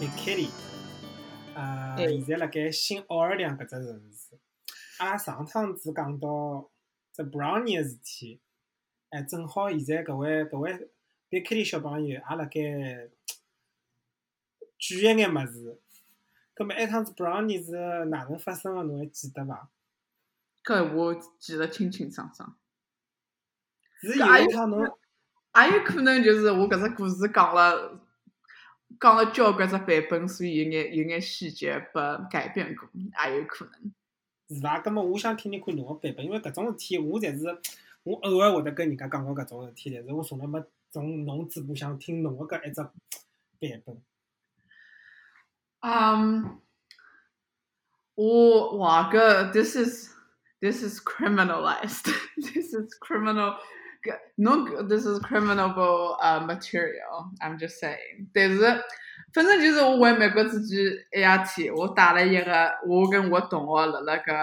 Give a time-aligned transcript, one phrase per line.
[0.00, 0.48] 贝克利，
[1.54, 4.38] 呃，现在辣盖新奥尔良搿只城市。
[4.98, 6.70] 阿拉上趟子讲到
[7.12, 8.40] 只 brownie 个事体，
[9.10, 10.90] 哎，正好现在搿位搿位
[11.28, 13.10] 贝克利小朋友也辣盖
[14.78, 15.78] 举一眼物事。
[16.54, 18.82] 葛末埃趟子 brownie 是哪能发生个？
[18.84, 19.68] 侬还记得伐？
[20.64, 22.56] 搿我记得清清爽爽。
[24.00, 28.00] 是有一趟侬，也有可能就是我搿只故事讲了，
[28.98, 32.00] 讲了交关只版本，所以有眼有眼细节被
[32.30, 33.92] 改变过，也有可能。
[34.48, 34.80] 是伐？
[34.80, 37.44] 葛末我想听听看侬个版本，因为搿种事体我侪是
[38.02, 44.02] 我偶尔会得跟人家讲过搿种事体，但是我从来没从侬嘴巴想听侬个搿一只版本。
[45.82, 46.58] 嗯，
[48.16, 50.10] 我哇搿 this is
[50.60, 53.56] this is criminalized this is criminal
[54.36, 55.72] no this is criminal
[56.20, 58.60] 呃 material I'm just saying，但是
[59.32, 60.78] 反正就是我回美国之前
[61.12, 64.34] 一夜天，我带了一个我跟我同学辣辣搿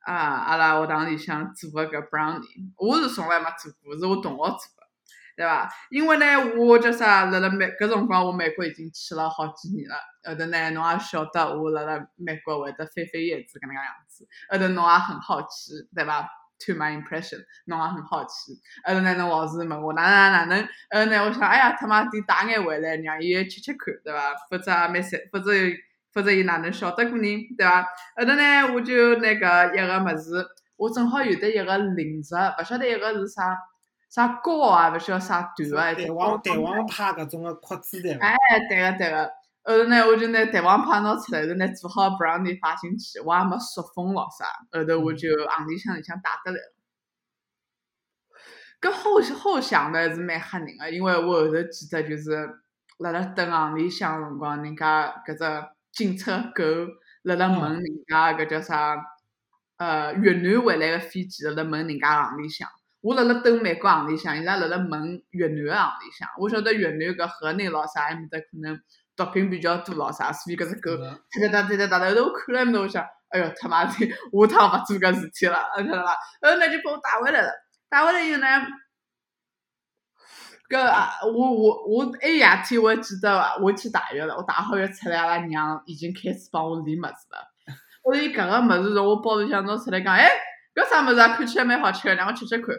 [0.00, 4.58] 啊阿拉学堂里向做个搿 brownie，我是从来没做过，是我同学做。
[5.36, 5.70] 对伐？
[5.88, 6.26] 因为呢，
[6.58, 7.24] 我叫啥？
[7.26, 9.96] 辣辣美搿辰光，我美国已经去了好几年了。
[10.22, 14.28] 后头呢，侬也晓得，我辣辣美国会得翻翻叶子搿能介样子。
[14.50, 16.28] 后头侬也很好奇，对伐
[16.66, 18.60] ？To my impression，侬也很好奇。
[18.84, 20.62] 后头呢，侬老是问我哪哪哪能？
[20.62, 24.34] 后头呢，我想，哎呀，他妈的带眼回来，让伊吃吃看，对伐？
[24.50, 25.52] 否则也蛮 sad，否则
[26.12, 27.82] 否则伊哪能晓得过人，对伐？
[28.16, 33.56] 后头呢，我就那个一个物事，我正好有得一个零食，勿晓得一个是啥。
[34.10, 38.26] 啥糕啊，勿晓得啥短啊，蛋黄蛋黄派搿种个壳子对伐？
[38.26, 38.36] 哎，
[38.68, 39.30] 对个对个。
[39.62, 44.46] 后头呢，我就拿蛋黄派拿出来，后头呢做好 brownie 放进去，我也没塑封咾啥。
[44.72, 46.74] 后头我就行李箱里向带得来了。
[48.80, 52.48] 搿后后想的是蛮吓人个，因为我后头记得就是
[52.98, 56.64] 辣辣等行李箱辰光，人家搿只警察狗
[57.22, 58.96] 辣辣问人家搿叫啥？
[59.76, 62.68] 呃，越南回来个飞机辣辣问人家行李箱。
[63.00, 66.28] 我辣辣等美国行李箱，伊拉辣辣问越南个行李箱。
[66.38, 68.78] 我晓得越南搿河内咾啥埃面搭可能
[69.22, 71.04] 毒品比较多咾啥，所以搿只狗哒
[71.52, 72.08] 哒哒哒哒哒。
[72.08, 76.12] 后头我看了我想，哎哟他妈的，下趟勿做搿事体了，晓得伐？
[76.40, 77.52] 后头呢就把我带回来了，
[77.90, 78.46] 带回来以后呢，
[80.70, 83.56] 搿啊，我我我那夜天我还记得伐？
[83.60, 87.46] 我去大学了，我大好浴出来，阿拉娘已经开始帮我理物事了。
[88.02, 90.30] 后头伊搿个物事从我包里向拿出来讲，哎，
[90.74, 91.36] 搿啥物事啊？
[91.36, 92.74] 看起来蛮好吃个，让我吃吃看。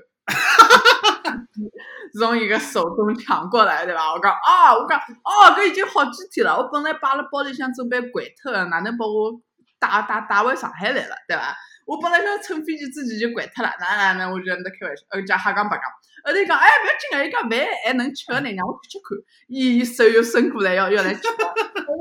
[2.19, 4.13] 从一个手中抢过来，对吧？
[4.13, 6.57] 我讲啊，我讲哦，搿已经好几天了。
[6.57, 9.31] 我本来摆辣包里向准备掼脱个，哪能把我
[9.79, 11.55] 带带带回上海来了，对伐？
[11.85, 15.85] 我本来想乘飞机之前就掼脱了，哪能哪能我就在开玩笑，呃，讲瞎讲白讲。
[16.23, 19.17] 后头讲哎，勿要紧啊，伊讲饭还能吃个呢，让我吃吃看。
[19.47, 21.21] 伊手又伸过来要要来吃，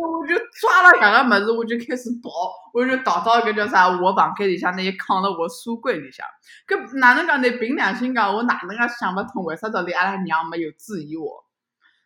[0.00, 2.30] 我我就抓了搿个物事，我就开始跑，
[2.72, 6.26] 我就逃到搿叫啥我房间里向，那伊扛了我书柜里向。
[6.66, 7.50] 搿哪能讲呢？
[7.58, 11.44] 凭良心讲，我哪能介想勿通，为啥道理阿拉娘没有质疑我？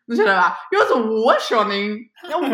[0.07, 0.59] 侬晓得伐？
[0.73, 2.45] 要是我小人，要我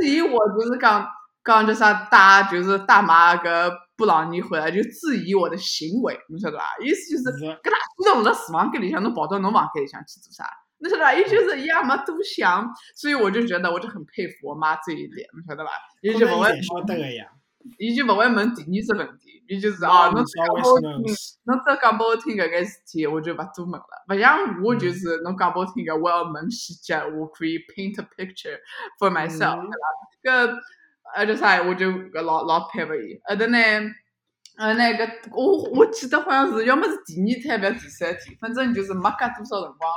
[0.00, 1.06] 质疑我，就是讲
[1.44, 3.72] 讲叫啥大，就是大妈搿。
[3.98, 6.64] 布朗尼回来就质疑我的行为，侬晓得伐？
[6.80, 10.48] 意思就是，搿大西头辣厨房间里向，侬跑到侬房间里向去做啥？
[10.80, 11.12] 侬晓得伐？
[11.14, 15.70] 伊就是伊也没多想，所以我就觉得我就很佩服我妈这一点，侬晓得吧？
[16.02, 17.26] 伊就勿会晓得个呀，
[17.78, 20.90] 伊就勿会问第二只问题，伊就是哦，侬讲拨我听，
[21.44, 24.04] 侬只讲拨我听搿个事体，我就勿多问了。
[24.08, 28.58] 勿像我就是侬讲拨我听个，我要问细节，我可以 paint a picture
[28.98, 29.60] for myself，
[30.22, 30.46] 对伐？
[30.46, 30.58] 搿。
[31.14, 31.62] 呃，叫啥？
[31.62, 33.18] 我就搿老老佩服伊。
[33.24, 33.58] 后头呢，
[34.58, 39.90] 呃，那个我我记得好像是要么是第二天，勿要第三天，反正就是没隔多少辰光，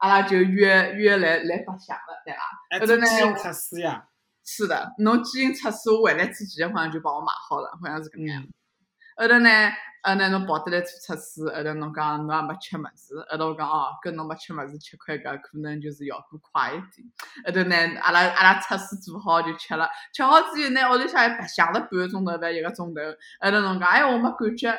[0.00, 2.80] 阿拉就约约来来白相了，对伐？
[2.80, 4.06] 后头呢，基因测试呀。
[4.44, 8.44] 是的，侬基因测试我回来之前好像就帮我买好了，好像是搿能样。
[9.16, 9.50] 后头呢？
[10.02, 17.06] 呃，那侬跑得来做测试，后头侬讲侬也没吃物事，后头我讲哦，跟侬没吃物事吃块搿可能就是效果快一点。
[17.44, 23.02] 后头呢，阿拉阿拉测试做好就吃了，吃好之后呢，屋里向还白相了半个钟头，勿一个钟头。
[23.40, 24.74] 后头侬讲，哎，我没感觉。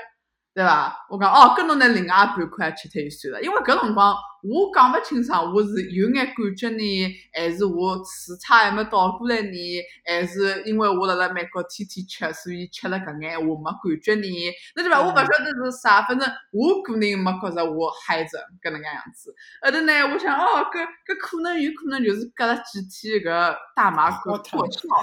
[0.53, 1.05] 对伐？
[1.09, 4.13] 我讲哦，跟侬拿另外半块吃脱就算了，因为搿辰光
[4.43, 14.27] 我讲勿清爽，我是有眼感觉呢，还是我时差还没倒过来呢，还是因为我辣辣美国天天吃，所以吃了搿眼我没感觉呢？
[14.75, 14.99] 那对伐？
[14.99, 19.33] 我勿晓得是啥，反正我个人没觉着我嗨着搿能介样子。
[19.61, 24.93] 后头呢，我想哦，搿搿可能有可能就是隔了几天搿大麻过过去了。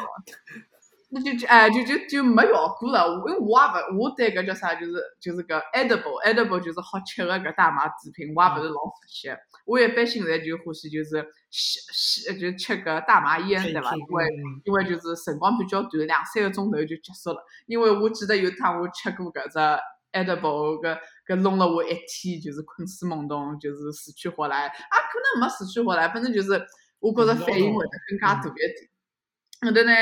[1.10, 3.06] 那就就哎就就就没效果了。
[3.26, 9.28] 因为我也勿我对搿叫啥，就是就是搿 edible edible 就是好吃个搿大麻制品，我也勿是老熟悉。
[9.64, 13.94] 我一般性在就欢喜就是吸吸就吃搿大麻烟，对伐？
[13.96, 14.26] 因为
[14.64, 17.42] 因为就是辰光比较短，两三个钟头就结束了。
[17.66, 19.58] 因为我记得有趟我吃过搿只
[20.12, 24.66] edible 搿搿弄了我一天，就是困死懵懂，就是死去活来。
[24.66, 24.72] 啊，
[25.10, 26.60] 可能没死去活来，反正就是
[27.00, 28.90] 我觉着反应会得更加大一点。
[29.62, 29.92] 后头呢？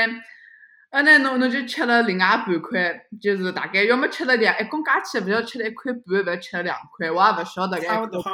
[0.89, 7.77] 呃，那侬侬就吃了另外半块，就是大概要么吃了两，一共加起来勿要吃了一块半，勿要吃了两块，我也勿晓得。
[7.79, 8.31] 差勿多好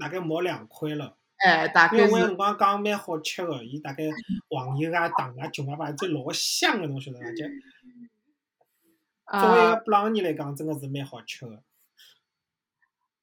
[0.00, 1.16] 大概毛两块了。
[1.38, 2.04] 哎，大概是。
[2.06, 4.04] 因为辰光讲蛮好吃个，伊大概
[4.50, 7.26] 黄油啊、糖啊、酱啊，反正老香个，侬晓得伐？
[7.30, 7.44] 就
[9.40, 11.62] 作为一个布朗尼来讲，真个是蛮好吃个。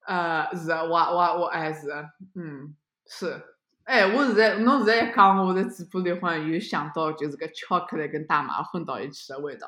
[0.07, 1.90] 呃，是，我我我还是，
[2.36, 2.75] 嗯，
[3.06, 3.44] 是。
[3.85, 9.67] 哎，我现在侬现在一讲，我在嘴巴里好像又想到，就是个巧克力跟大麻混到一起的味道，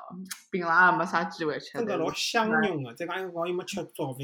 [0.50, 1.74] 槟榔也没啥机会吃。
[1.74, 4.20] 真个老香浓个，再讲辰光又没吃早饭，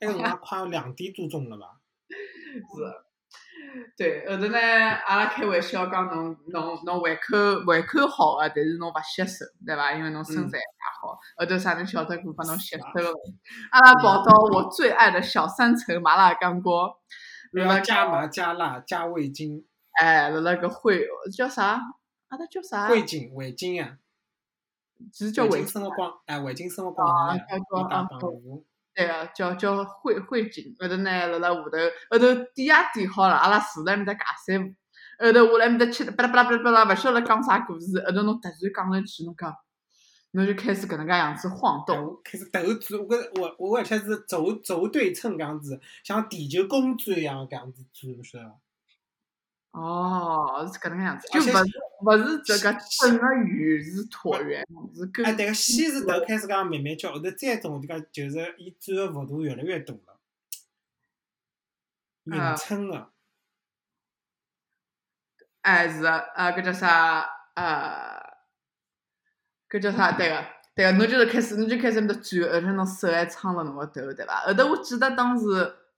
[0.00, 1.66] 那个辰光快两点多钟了吧？
[2.10, 7.36] 是，对，后头呢，阿拉开玩笑讲侬侬侬胃口
[7.68, 9.92] 胃口好个，但是侬勿吸收，对伐？
[9.92, 10.64] 因为侬身材也
[11.00, 11.16] 好。
[11.36, 13.14] 后头啥人晓得过把侬吸收了？
[13.70, 16.98] 阿拉跑到我最爱的小三层麻辣干锅。
[17.52, 19.64] 要加麻加辣加味精，
[20.00, 21.06] 哎，辣辣个汇
[21.36, 21.80] 叫啥？
[22.28, 22.86] 啊，它叫啥？
[22.88, 23.98] 汇精，味精呀。
[25.12, 28.06] 是叫味生活光，哎，味精生活光，叫叫啊，
[28.94, 30.76] 对啊，叫叫汇汇精。
[30.78, 31.70] 后头呢，辣辣下头，
[32.10, 34.74] 后头点也点好了，阿拉坐辣埃面搭尬三胡。
[35.24, 37.98] 后头我辣埃面搭吃，巴拉巴拉巴拉巴拉，勿晓得讲啥故事。
[38.04, 39.52] 后头侬突然讲了一句，侬讲。
[40.32, 48.60] 侬就开始搿能介样子晃动，开始头转，我我我而且是轴轴对称搿样子，像地球公转一样搿样子转，是伐？
[49.72, 51.52] 哦，是搿能介样子，就勿是
[52.02, 55.26] 勿是这个整个圆是椭圆，是跟。
[55.26, 60.20] 哎，对个，先是头开始讲慢慢叫，后头再种就讲就是伊转个幅度越来越大了，
[62.24, 63.10] 匀称个。
[65.62, 67.28] 哎，是个，呃，搿叫啥？
[67.54, 68.29] 呃。
[69.70, 70.12] 搿叫啥？
[70.12, 70.44] 对个，
[70.74, 74.42] 对个，侬就是开始，侬就开始面搭转，而且侬手还撑了侬个头，对伐？
[74.46, 75.44] 后头我记得当时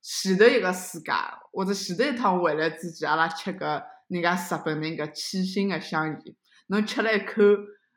[0.02, 6.36] 前头一个暑假，或者前头一趟回来之前，阿拉吃个人家日本人搿七星个香烟，
[6.66, 7.42] 侬吃了一口。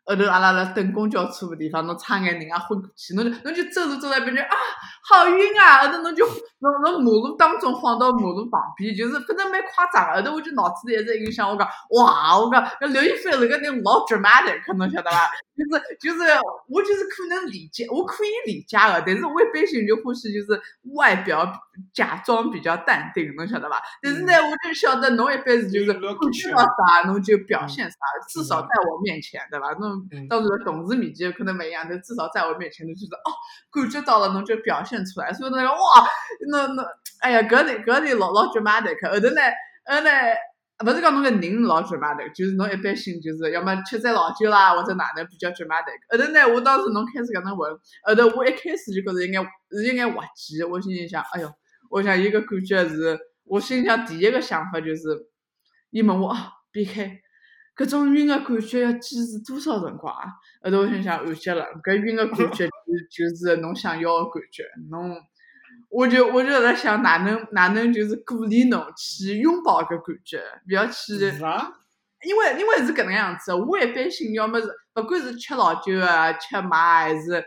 [0.06, 4.56] 后头阿拉辣等公交车个地方，侬差眼人家昏过去，侬就侬就走着走着，感觉啊
[5.02, 5.81] 好晕啊！
[5.81, 6.24] 后头侬就
[6.60, 10.16] 侬侬马路当中晃到马路旁边，就是反正蛮夸张。
[10.16, 15.30] 后头我就脑子里一直印象，我讲哇，我讲那刘亦菲那个人老 dramatic，侬晓得伐？
[15.57, 16.31] 就是就是
[16.68, 20.62] 我就是可能理解，我可以理解个，但是我一般性就欢喜就是
[20.94, 21.52] 外表
[21.94, 23.81] 假装比较淡定，侬晓得伐？
[24.01, 27.98] 但是呢，我就晓得侬一般是就是看到啥侬就表现啥，
[28.30, 29.72] 至少在我面前，对伐？
[29.74, 30.07] 侬。
[30.30, 33.30] 到时候同事面前可能不一样，但至少在我面前，侬就是哦，
[33.72, 35.31] 感觉到了，侬就表现出来。
[35.33, 35.77] 所以那个哇，
[36.50, 36.83] 那那，
[37.22, 38.95] 哎呀，搿里搿里老老 dramatic。
[39.10, 39.42] 后头呢，
[39.86, 40.12] 后头呢，
[40.86, 46.00] 勿是讲侬个人老 dramatic，就是侬一般性就是要么吃在老酒啦，或者哪能比较 dramatic。
[46.10, 47.71] 后头呢，我当时侬开始搿能问，
[48.04, 51.51] 后头我一开始就觉着应该是应该滑稽，我心里想，哎哟，
[51.95, 55.01] 我想一个感觉是，我心里想第一个想法就是，
[55.92, 57.21] 伊问我啊，避开。
[57.74, 60.27] 搿种晕个感觉要坚持多少辰光啊？
[60.62, 61.65] 后头我想想，完结了。
[61.81, 62.68] 搿晕个感觉就
[63.09, 65.16] 就是侬想要个感觉，侬，
[65.90, 71.14] 我就我就在想，哪能哪能就是鼓励侬去拥抱搿感觉，勿要去。
[72.25, 77.42] 因为因为是搿能样子，我一般性要么是，勿管是吃老酒啊、吃麻还是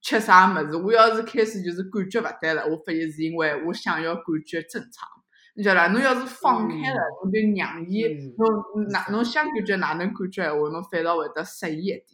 [0.00, 5.08] 吃啥物事，我要是开始就是感觉勿对了，我发现是因为我想要感觉正常。
[5.54, 8.04] 你晓得伐，侬要是放开了，侬就让伊，
[8.36, 12.04] 侬哪侬想感觉哪能感觉闲话，侬反倒会得适意一点。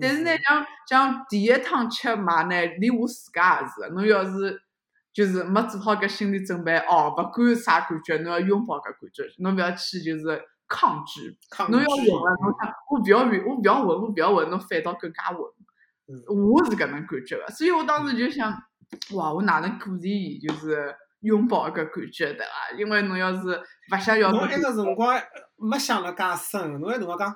[0.00, 4.58] 但是呢，像像第一趟吃嘛呢，连我自家也是，侬要是
[5.12, 11.36] 就是没做好搿心理准备，哦，勿管啥感觉，侬要拥抱搿感觉，侬勿要去就是抗拒。
[11.70, 15.40] 侬要闻了，侬想我勿要闻，我勿要闻，我勿要闻，侬反倒更加闻。
[16.28, 18.52] 我是搿能感觉个，所以我当时就想，
[19.14, 20.94] 哇，我哪能鼓励伊就是。
[21.22, 25.20] 拥抱一个感觉的啊，因为侬要是勿想要，侬埃个辰光
[25.56, 27.34] 没想了介深，侬埃辰光讲，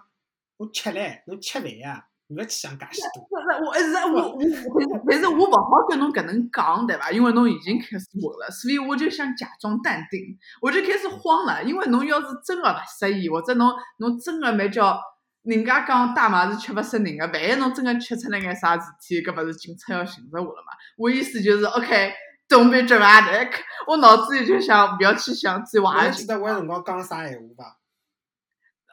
[0.56, 3.26] 我吃唻，侬吃饭呀，勿要去想介许多。
[3.28, 7.10] 不是，我是我我，但是我勿好跟侬搿能讲，对伐？
[7.10, 10.20] 因为侬已经开始闻了，所以我就想假装淡定，
[10.60, 11.64] 我就开始慌了。
[11.64, 14.96] 因为侬要是真个勿适意，或者侬侬真个没叫
[15.42, 20.72] 人家讲大麻是吃勿死人个，万一侬真个吃出来眼啥事体，搿勿是警察要寻着我了嘛？
[20.96, 22.12] 我意思就是，OK。
[22.49, 23.50] Don't be dramatic！
[23.87, 26.11] 我脑子里就想，不要去想最坏的。
[26.11, 27.76] 记得我有辰光讲啥闲话吧？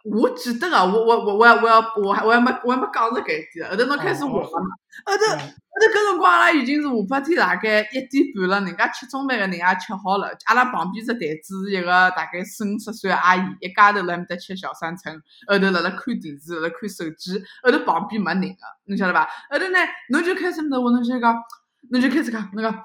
[0.06, 4.76] 我记得啊，我我我我要我要我还我还没我还没讲着搿一点，后头侬开始混了嘛，
[5.06, 15.14] 后头后头搿辰光阿拉已经是下半天大概一点半了，人家吃中饭个人也吃好了，阿拉旁边只台子是一个大概四五十岁个阿姨，一家头辣面搭吃小三层，
[15.48, 19.28] 后头辣辣看电视，辣辣看手机，后头旁边没人个，侬晓得伐？
[19.50, 19.80] 后头呢，
[20.10, 21.36] 侬就开始问侬就讲，
[21.92, 22.84] 侬就开始讲，侬讲。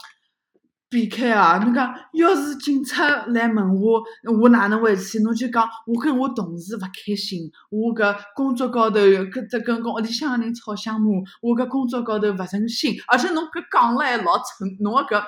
[0.95, 1.59] 避开啊！
[1.59, 4.01] 侬讲，要是警察来问我，
[4.41, 5.19] 我哪能回去？
[5.25, 9.01] 侬就讲，我跟我同事勿开心，我搿工作高头
[9.33, 11.09] 跟只跟跟屋里向个人吵相骂，
[11.43, 15.21] 我搿工作高头勿顺心，而且侬搿讲了还老蠢，侬个搿。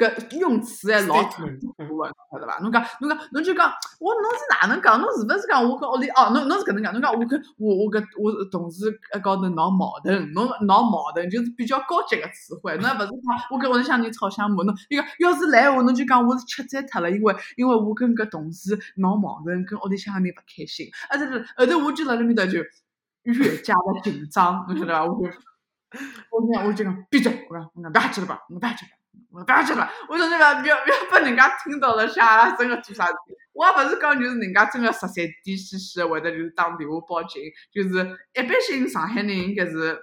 [0.00, 1.52] 搿用词还老土个，
[2.32, 2.58] 晓得伐？
[2.62, 4.98] 侬讲，侬讲，侬就讲，我侬是哪能讲？
[4.98, 6.30] 侬是勿是讲我跟屋里哦？
[6.32, 6.90] 侬侬是搿能讲？
[6.94, 14.64] 侬讲我跟我我搿我同事一高头闹矛盾，侬闹矛盾就是比较高级个词汇，侬还勿是讲我跟屋里向人吵相骂？
[14.64, 22.58] 侬伊讲要是来话，侬就讲我是吃醉脱了，因为因为我跟搿同事闹矛盾，跟屋里向人勿开心，啊这是，后头我就辣辣面搭就
[23.24, 25.04] 越加的紧张，侬晓得伐？
[25.04, 25.28] 我就
[26.30, 28.99] 我讲我就讲闭嘴，我讲我讲别去了吧，我别去了。
[29.32, 33.14] 我不要去了，我说那个不要不要被人家听到了，想阿拉真个做啥事？
[33.52, 37.88] 我也不是讲就是人家真个十三点兮兮的，或者就是打电话报警，就是
[38.34, 39.96] 一般性上海人应该是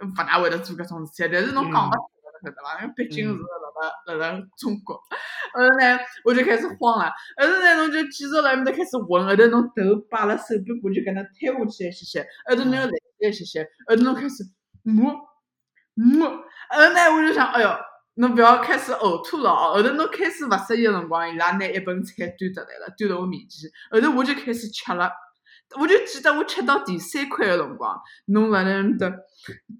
[0.00, 1.30] 不大会得做搿种事体。
[1.32, 2.00] 但是侬讲勿出来，
[2.42, 2.82] 晓得伐？
[2.82, 4.96] 因为毕竟是辣辣辣辣中国。
[4.96, 7.10] 后头呢，我就开始慌了。
[7.40, 9.26] 后头呢，侬就继续辣面搭开始问。
[9.26, 14.44] 后头侬头摆辣手臂部就搿能推下去一些些，后头侬又来一些些，后头侬开始
[14.82, 15.14] 摸
[15.94, 16.28] 摸。
[16.28, 17.78] 后头呢，我就想，哎哟。
[18.18, 19.74] 侬不要开始呕吐了哦！
[19.74, 25.08] 后头侬开始勿适意个辰光，伊拉拿一盆菜端得来了，端到我面前，后头我就开始吃了。
[25.78, 27.96] 我就记得我吃到第三块个辰光，
[28.26, 29.08] 侬辣那面搭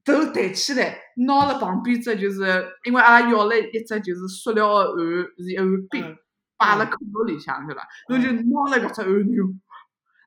[0.04, 5.04] 头抬起来，拿了旁边只就是，因为阿拉要了一只就是塑料个碗，
[5.38, 6.16] 是一碗冰，
[6.56, 7.88] 摆辣口袋里向，对伐？
[8.08, 9.44] 侬就拿了搿只碗牛，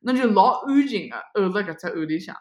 [0.01, 2.36] 侬就老安静个呕了搿只碗里向。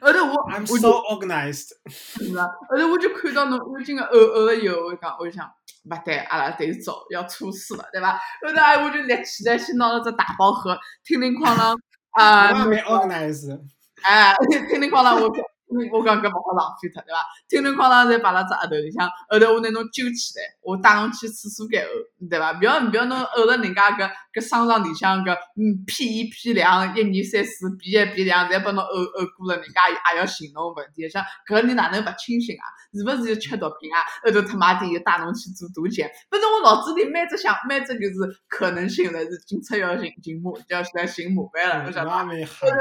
[0.00, 1.70] 后头我，I'm so organized。
[1.88, 5.46] 是啊，后头我就看到侬安静个呕呕了以后，我讲，我就想，
[5.84, 8.12] 勿对，阿拉得走，要出事了，对伐？
[8.42, 11.76] 后头哎，我就立起来，去拿了只大包盒，叮铃哐啷，
[12.12, 13.60] 啊，没 organized。
[14.02, 14.34] 哎，
[14.68, 15.53] 叮铃哐啷，我。
[15.92, 17.18] 我讲搿勿好浪费脱，对伐？
[17.48, 22.52] 叮铃哐啷，侪摆辣只额头里向，后头我拿侬揪起来，我带侬去厕所间呕，对伐？
[22.52, 32.64] 勿要勿要侬呕了人家搿搿商场里向搿嗯 P 一 P 两，一二三四 B 一 B 两，侪拨侬呕呕过了，人家也要寻侬问题，像搿你哪能勿清醒啊？
[32.94, 33.98] 是勿是又吃毒品啊？
[34.24, 42.24] 后头他妈的又带侬去做毒检，反正我脑子里每只想每只就是可能性了，是警察要寻寻麻要来寻麻烦了，我晓得伐？
[42.24, 42.76] 后头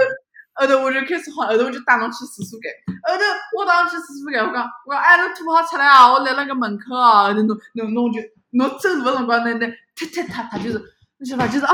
[0.56, 2.72] 我就开始慌，后头我就带侬去厕所间。
[3.04, 3.24] 后头
[3.58, 6.12] 我带侬去厕所间，我讲，我讲，哎，侬吐好出来啊！
[6.12, 7.24] 我立辣个门口啊！
[7.24, 8.20] 后头侬侬侬就
[8.52, 10.82] 侬走路个辰光，那那踢踢踏踏，就是
[11.18, 11.52] 你晓得伐？
[11.52, 11.74] 就是啊，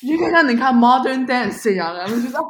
[0.00, 2.42] 就跟像人家 modern dance 一样的，侬就是啊，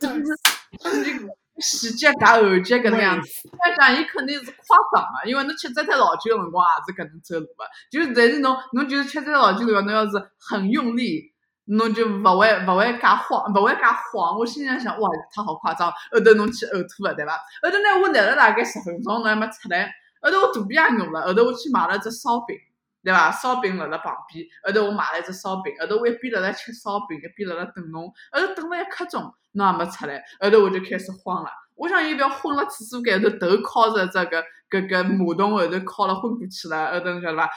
[0.00, 1.28] 就是
[1.60, 3.28] 细节加环节搿能样子。
[3.52, 7.64] 我想伊肯定是夸张个，因为侬吃这台老酒个辰光也是搿能走路个。
[7.90, 11.30] 就是但是侬侬就是吃这老酒辰光，侬要是很用力。
[11.70, 14.36] 侬就勿会勿会介慌，勿会介慌。
[14.36, 15.90] 我心里想，哇，他好夸张。
[16.10, 17.32] 后头侬去呕吐了，对伐？
[17.62, 19.88] 后头呢，我立了大概十分钟，侬还没出来。
[20.20, 22.56] 后头我肚皮也饿了，后头我去买了只烧饼，
[23.04, 23.30] 对伐？
[23.30, 24.44] 烧饼辣辣旁边。
[24.64, 28.12] 后头我买了一只烧饼，后头我一边辣辣吃烧饼，一边辣辣等侬。
[28.32, 30.22] 后头等了一刻钟，侬还没出来。
[30.40, 31.50] 后头我就开始慌了。
[31.76, 36.92] 我想伊覅昏了厕所间头，头靠着这个搿个马桶后头靠了昏过去了。
[36.92, 37.48] 后头侬晓得伐？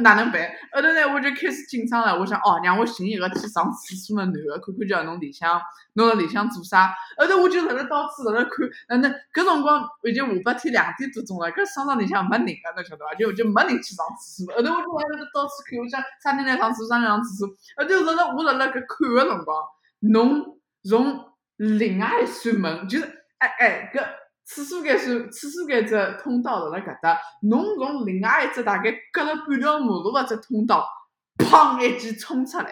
[0.00, 0.40] 哪能办？
[0.72, 2.18] 后头呢，我就开始紧张了。
[2.18, 5.60] 我想，哦，让我寻一个去上厕所的男的，看看叫侬里向，
[5.94, 6.94] 侬辣里向做啥？
[7.16, 8.68] 后头我就辣辣到处辣辣看。
[8.88, 13.14] 嗯，那搿辰光已经下半天两点多钟了，搿商场里向没人个，侬晓得伐？
[13.14, 14.54] 就就没人去上厕所。
[14.54, 17.48] 后头我就辣辣到处看，我想啥人来上厕所，啥人上厕所。
[17.76, 19.64] 后头辣辣我辣辣搿看个辰光，
[20.00, 23.04] 侬从另外一扇门，就是
[23.38, 24.04] 哎哎搿。
[24.48, 30.88] 厕所间是厕所间只通道辣辣搿搭，侬从另外一只大概隔了半条马路个只通道，
[31.36, 32.70] 砰一记冲出来，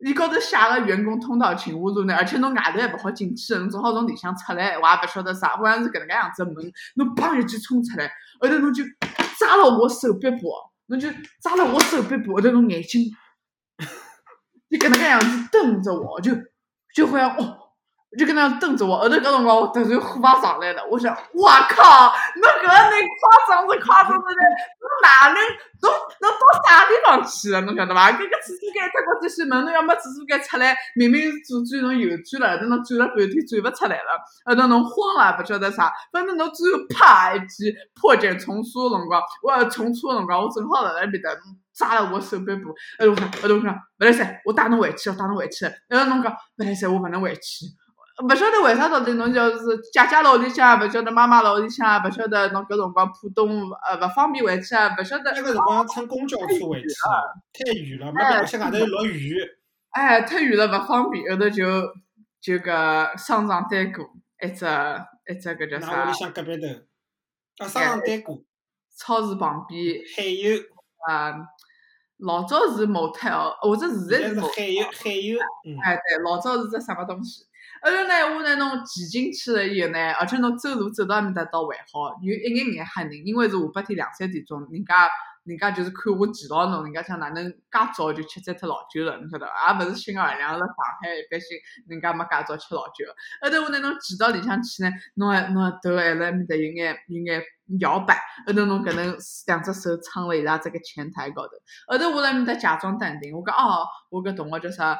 [0.00, 6.54] 伊高头写个员工通道请勿入内，而且侬外头还勿好进去，侬只好从里向出来，我也勿晓得啥，好像是搿能介样子门，
[6.94, 8.82] 侬砰一记冲出来，后头侬就
[9.38, 10.50] 扎了我手臂部，
[10.86, 11.10] 侬就
[11.42, 13.14] 扎了我手臂部，后头侬眼睛，
[14.70, 16.32] 就搿能介样子瞪着我，就
[16.94, 17.57] 就好像哦。
[18.16, 24.42] 就跟那等着我，后头搿辰光我突然火把上来了，我想，我靠，侬搿个人夸张是夸张的嘞，
[24.80, 25.36] 侬哪能，
[25.82, 27.60] 侬侬到啥地方去了？
[27.60, 28.10] 侬晓得伐？
[28.12, 41.28] 搿个厕所间脱过这些门，侬要么厕所间出来，明明是左转侬右转了，后头侬转了半天转勿出来了，后头侬慌了，勿晓得啥，反正侬最后啪一记破茧重苏的辰光，我要重出的辰光，我正好辣辣埃面搭。
[41.78, 45.64] 扎了我手背部，后头我讲，后头我讲，勿来塞，我带侬回去，我带侬回去。
[45.88, 47.66] 然后侬讲，勿来塞，我勿能回去。
[48.22, 55.32] 勿晓得为啥到底侬就是姐姐屋里向，勿晓得妈妈屋里向，勿晓得侬搿辰光浦东呃勿方便回去啊，勿晓得。
[55.34, 56.88] 那个辰光乘公交车回去，
[57.52, 59.36] 太远了，没办法，外头落雨。
[59.90, 61.64] 哎，太远了，勿方便，后头就
[62.40, 64.04] 就搿商场对过
[64.42, 64.64] 一只
[65.30, 66.04] 一只搿叫啥？
[66.04, 66.66] 屋里向隔壁头。
[67.64, 68.42] 啊，商场对过。
[68.96, 69.96] 超市旁边。
[70.16, 70.58] 还有。
[71.06, 71.32] 啊，
[72.18, 75.38] 老早是模特哦，或者现在是海油海油。
[75.84, 77.44] 哎，对，老早是只什么东西？
[77.82, 85.08] 后头呢，我呢侬骑进去了以后呢，而且侬走路走到埃面搭倒还好，有一眼眼吓人，因为是下半天两三点钟，人家
[85.44, 89.72] 人家就是看我骑牢侬，人家想哪能介早就吃摘脱老酒了，侬晓得伐？
[89.72, 91.56] 也勿是新奥尔良，辣上海一般性
[91.88, 93.06] 人家没介早吃老酒。
[93.40, 97.42] 后头我呢侬骑到里向去呢，侬还侬头还辣埃面搭有眼有眼
[97.80, 99.16] 摇摆，后头侬搿能
[99.46, 101.52] 两只手撑了伊拉这个前台高头，
[101.86, 104.98] 后头我辣埃面搭假装淡定，我讲哦，我搿同学叫啥？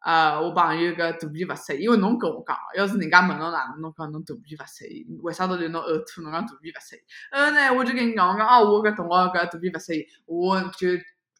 [0.00, 4.84] 呃，我朋友搿肚皮勿适，因为侬跟我讲，要是人家问侬哪能，侬讲侬肚皮勿适，
[5.22, 6.22] 为啥道理侬呕吐？
[6.22, 7.00] 侬讲肚皮勿适意。
[7.30, 9.92] 后呢，我就跟伊讲，我讲啊，我搿同学搿肚皮勿适，
[10.24, 10.88] 我就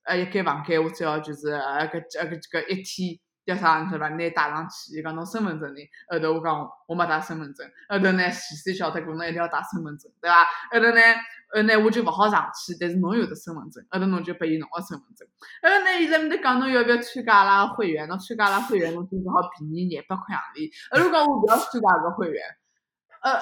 [0.04, 3.18] 呃一间房间，我只要就是呃搿呃搿搿一天
[3.50, 4.08] 叫啥是伐？
[4.10, 5.80] 拿带上去，伊讲侬身份证呢？
[6.08, 10.44] 后头我讲我没带身份证，后头呢，前司晓得过侬一定要带身份证，对伐？
[10.72, 11.00] 后头呢？
[11.52, 15.26] 呃，那我就勿好上去，但是侬有的身份证，后头侬就拨伊侬个身份证。
[15.62, 18.06] 呃，那伊在面讲侬要不要参加阿拉会员？
[18.08, 20.70] 侬参加阿拉会员，侬就正好便宜廿八块洋钿。
[20.92, 22.42] 呃，如果我勿要参加搿会员，
[23.22, 23.40] 呃。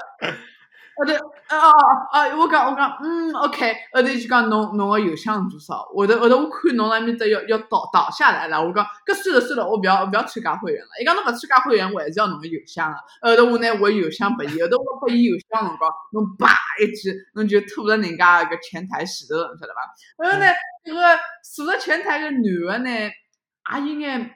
[0.99, 1.71] 后头，哦哦
[2.13, 5.85] 哦，我讲我讲，嗯，OK，后头就讲侬侬个邮箱是多少？
[5.95, 10.89] 后头后头我看侬那面搭要要倒倒下来了，我讲，搿算了算了，我不要不要参加会员了。
[11.01, 13.31] 伊讲侬勿参加会员，我还是要侬个邮箱个。
[13.31, 16.49] 后头我拿我邮箱拨伊，后头我拨伊邮箱辰光，侬叭
[16.81, 19.81] 一记，侬就吐了人家个前台前头，晓得伐？
[20.19, 20.47] 后头呢，
[20.85, 21.21] 搿个
[21.55, 24.35] 坐辣前台个男个呢，也有眼，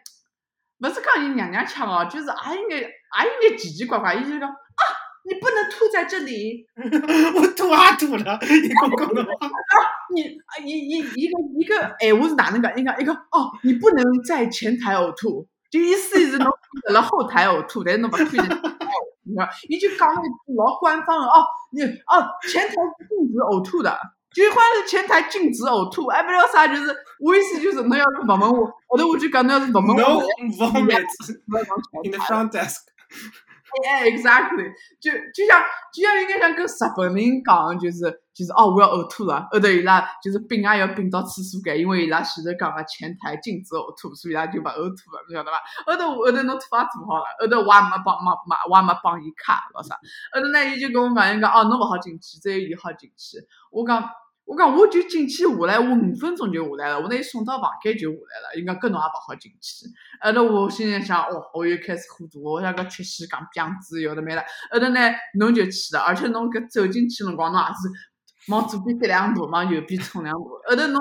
[0.78, 5.02] 勿是讲伊娘娘腔哦，就是也有眼也有眼奇奇怪怪，伊就讲啊。
[5.25, 9.31] 你不能吐在这里， 我吐啊吐了，你讲讲的话。
[10.14, 12.70] 你啊，一一一个一个，哎，我是哪能讲？
[12.77, 16.53] 一个一个哦，你不能在前台呕吐，就意思是侬
[16.87, 18.25] 在了后台呕吐，但是侬不吐，
[19.25, 20.20] 你看，伊就讲了
[20.57, 23.97] 老官方的哦，你哦，前台禁止呕吐的，
[24.35, 30.20] 就好像是前台禁止呕吐，还，不了啥，就是我意思就是侬要是不问我，后头我就讲侬要是不问我，no
[30.59, 31.07] vomit
[32.05, 32.81] in the front desk。
[33.85, 34.70] 哎，exactly，
[35.01, 38.01] 就就像就像应该像跟日本人讲，就是
[38.35, 45.59] 就是哦，我要呕吐了，后头伊拉就是并也要并到厕所间，因为伊拉前头讲个前台禁止呕吐，所以伊拉就勿呕吐了，侬晓得伐？
[45.87, 49.96] 后头后头侬吐也吐好了，后头我也没帮没没我也没帮伊卡咾啥，
[50.33, 53.38] 后头呢伊就跟我讲，伊讲哦，侬勿好进去，只有伊好进去，
[53.70, 54.05] 我讲。
[54.53, 57.01] 我讲我就进去下来，我五分钟就下来了。
[57.01, 58.61] 我拿伊送到房间就下来了。
[58.61, 59.87] 伊讲搿侬也勿好进去。
[60.21, 62.43] 后头我心里想，哦，我又开始糊涂。
[62.45, 64.43] 我想搿吃西讲讲子有的没了。
[64.71, 65.01] 后头呢，
[65.38, 70.51] 侬就去了，而且侬搿走进去辰光，侬也是往左边跌两步，往右边冲两步。
[70.69, 71.01] 后头侬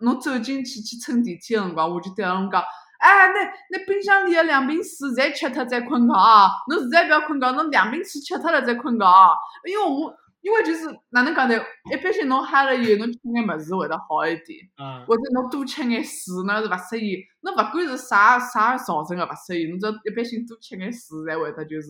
[0.00, 2.60] 侬走进去去乘电梯个辰光，我就对侬讲，
[2.98, 6.50] 哎，那那冰箱里个两瓶水侪吃脱再困觉啊！
[6.68, 9.30] 侬现在不要困觉，侬两瓶水吃脱了再困觉啊！
[9.64, 10.12] 因为我。
[10.40, 11.54] 因为就是哪能讲呢？
[11.92, 14.58] 一般性侬嗨了以后，侬吃眼物事会得好一点，
[15.06, 21.88] 或者侬多吃眼水，侬要是勿适应，侬勿管是啥啥造成个勿适应，侬只要一般性多吃眼水，才会得就是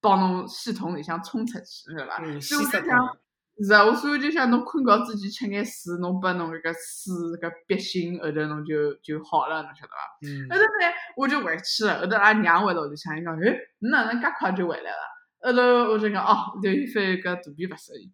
[0.00, 2.18] 帮侬系统里向冲出去，对伐？
[2.40, 3.18] 所以我就想，
[3.64, 10.54] 是啊，我所以就想侬困觉之前吃眼水，侬把侬搿个水搿憋醒，后头侬就就好了，侬晓得伐？
[10.54, 15.17] 后头呢，我就回去了，后头拉娘回来我就想，伊讲，哎，你哪能介快就回来了？
[15.40, 15.60] 后头
[15.92, 18.12] 我就讲哦，刘亦菲搿肚皮勿适意，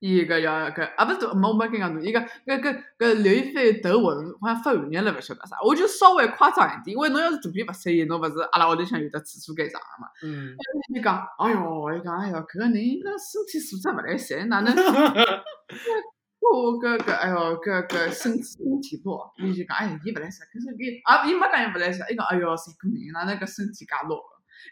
[0.00, 5.56] 伊搿要搿啊，勿是没没跟讲侬，伊讲搿搿搿刘亦菲头晕，好像发寒热了，勿晓得啥。
[5.64, 10.08] 我就稍微夸张一点，因为侬要是肚皮勿适意，侬勿是阿拉屋里向有得厕所间上个嘛。
[10.22, 10.54] 嗯。
[10.94, 14.74] 伊讲，哎哟，伊讲，哎哟，搿个人搿身体素质勿来三，哪能？
[16.40, 24.22] 我搿搿，哎哟，搿搿身身体弱，伊就讲，哎，伊勿来三，可是伊啊，伊没讲伊勿来三，伊讲，哎哟，三个人哪能搿身体介弱？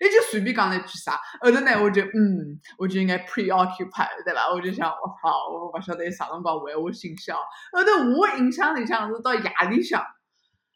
[0.01, 4.51] 也就随便讲了一句啥，后头呢，我就嗯，我就应该 preoccupied，对吧？
[4.53, 7.37] 我就想，我操，我勿晓得啥辰光回我信息哦。
[7.73, 10.05] 后头我印象里向是到夜里向，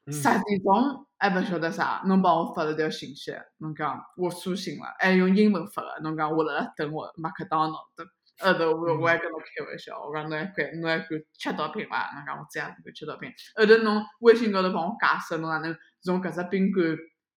[0.06, 8.06] 十点钟还勿晓得啥，侬帮我发了条信息，侬讲我苏醒了，还用英文发个，侬讲我辣辣等我麦克当劳等。
[8.42, 12.10] 后头我我还跟侬开玩笑，我讲侬还敢侬还敢吃毒品伐？
[12.16, 13.30] 侬讲我再也不敢吃毒品。
[13.54, 16.82] 后头侬微信高头帮我解释侬哪能从搿只宾馆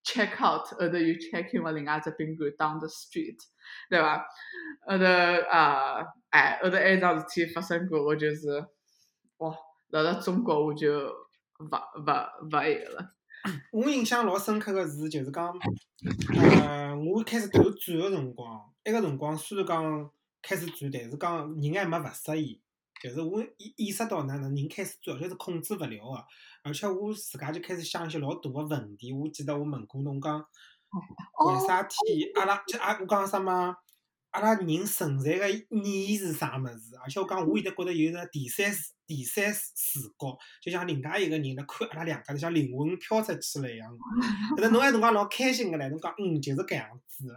[0.04, 3.38] check out，后头又 check in 了另外一只宾馆 down the street，
[3.89, 4.26] 对伐？
[4.88, 5.06] 后头
[5.50, 8.50] 啊，哎，后头还有桩事体发生过，我就是
[9.38, 9.56] 哇，
[9.89, 10.92] 辣辣中国我就
[11.60, 13.16] 勿勿勿埃个了。
[13.72, 15.54] 我印象老深刻个是，就是讲，
[16.62, 20.12] 呃，我开始投转个辰光，埃个辰光虽然讲。
[20.46, 22.60] 开始转，但是讲人还没勿适应，
[23.04, 26.26] 就是我意意识到哪能人开始主要就是控制勿了个，
[26.63, 29.12] 而且我自家就开始想一些老大个问题。
[29.12, 31.98] 我记得我问过侬讲，为啥体
[32.36, 32.98] 阿拉就阿？
[32.98, 33.76] 我讲啥嘛？
[34.30, 36.96] 阿拉人存在个意义是啥物事？
[37.04, 38.74] 而且我讲我现在觉得有个第三
[39.06, 43.94] 第三视角，就像另外一个人辣看阿拉两家，像灵魂飘出去了一样。
[44.56, 47.36] 搿侬埃辰光老开心个唻，侬讲嗯，就是搿样子。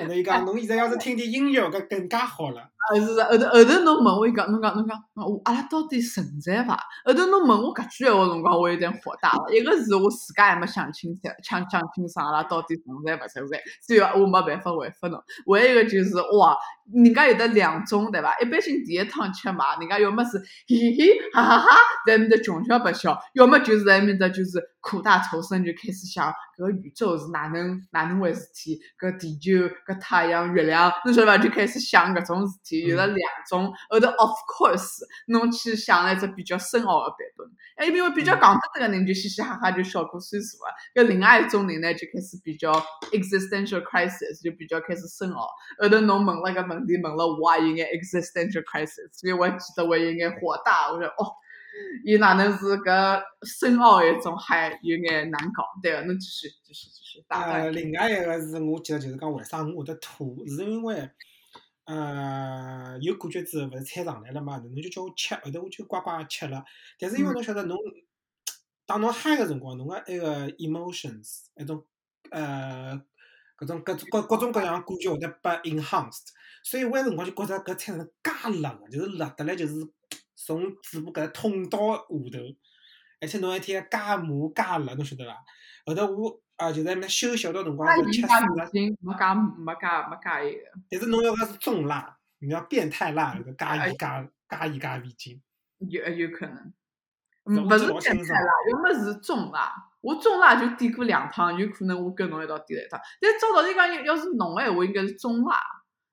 [0.00, 2.60] 后头伊讲，侬现在要是听点音乐，搿更加好了。
[2.60, 6.78] 啊是是，后头后头侬问我伊讲，侬讲侬讲，我阿拉到底存在伐？
[7.04, 9.52] 后头侬问我搿句闲话辰光，我有点火大了。
[9.52, 15.22] 一个是我自家还没想清楚，想想清爽阿拉到底存在勿存在，所以我没办法回复侬。
[15.46, 16.56] 还有一个就是哇，
[16.92, 18.38] 人家有的两种对伐？
[18.40, 21.68] 一般性第一趟吃嘛，人家要么是嘿嘿嘿哈哈哈，
[22.06, 28.78] 在埃面搭穷笑白笑，要么就是在埃面搭就是苦大仇深，就开始想搿宇宙是哪能哪能回事体？
[29.00, 31.38] 搿地球、搿太阳、月亮，侬晓得伐？
[31.38, 32.86] 就开始想搿种事体。
[32.86, 33.18] 有了两
[33.48, 37.46] 种，后头 of course，侬去想了一只比较深奥的版本，
[37.76, 40.72] 哎，因为比较讲得这个人就嘻嘻哈哈就笑过算数了。
[40.94, 42.72] 搿另外一种人呢，就开始比较
[43.10, 45.48] existential crisis，就比较开始深奥。
[45.80, 51.32] 后头侬问了个问题，问了我也有眼 existential crisis，所以我记得我有眼火大，我说哦，
[52.04, 55.62] 伊哪能是搿深奥一种，还有眼难搞。
[55.80, 57.24] 对个，侬继续继续继续。
[57.28, 61.08] 呃，另外一个是我记得就是讲为啥我会得吐，是因为。
[61.88, 64.58] 呃，有感觉之后，勿是菜上来了嘛？
[64.58, 66.64] 侬就叫我吃，后头我就乖乖吃了。
[66.98, 67.78] 但是因为侬晓得，侬
[68.86, 71.84] 当侬嗨个辰光，侬个埃个 emotions，埃种
[72.32, 73.00] 呃，
[73.58, 76.28] 搿种各种各各种各样感觉会得被 enhanced，
[76.62, 79.74] 所以我埃辰光就觉着搿菜是介辣个，就是辣得来就是
[80.34, 82.38] 从嘴巴搿搭捅到下头，
[83.20, 85.44] 而且侬还天介麻介辣，侬晓得伐？
[85.86, 86.40] 后头我。
[86.56, 88.66] 啊，就在那休息到辰光就吃死了。
[89.02, 90.58] 没加没加没加盐。
[90.88, 95.42] 但是侬要个是重辣，你要变态辣，那个加盐加加盐加味精。
[95.80, 96.72] 有有可能。
[97.44, 99.85] 勿是变态辣，要么是重辣。
[100.06, 103.00] 我中辣就点过两趟，有可能我跟侬一道点了一趟。
[103.20, 105.56] 但照道理讲，要是侬闲话，应该是中辣，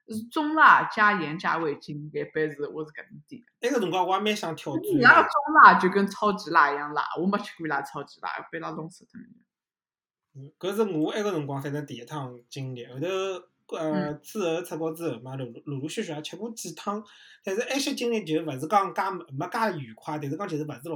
[0.07, 3.39] 是中辣加盐加味精，一般是我是搿能点。
[3.61, 4.83] 那个辰光我也蛮想挑战。
[4.83, 9.27] 伊拉个中辣就跟超级辣一样辣，我没吃过伊拉超级辣，被拉弄死脱了。
[10.57, 17.03] 搿是我埃个辰光反正第一趟经历，后头呃之后出国之后嘛，陆陆陆续续也吃过几趟，
[17.43, 19.01] 但是埃些经历就勿是讲介
[19.37, 20.95] 没介愉快，但是讲就是勿是老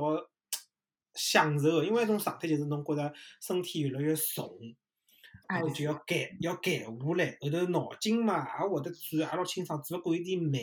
[1.18, 4.48] 享受，因为一种状态就是侬觉着身体越来越重，
[5.50, 10.54] 后头就要减要减下来，后头脑筋嘛也会得转，也老清爽，只勿过有点慢。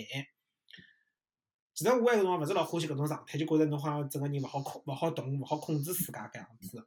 [1.74, 6.86] 其实我埃个辰光勿是老欢喜搿种状态，就觉着侬好像整个人勿好控勿好动，勿好控制自家搿样子，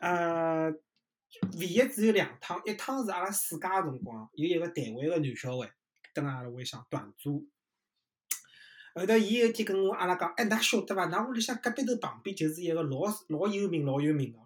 [0.00, 0.72] 呃。
[1.58, 5.68] 唯一只有两趟，一趟是阿拉暑假个辰光，有一个台湾个男小孩
[6.14, 7.44] 蹲阿拉屋里向团住。
[8.94, 11.06] 后头伊有一天跟我阿拉讲，哎，㑚晓得伐？
[11.08, 14.38] 㑚屋里向隔壁头旁边就是一个老老有名老有名个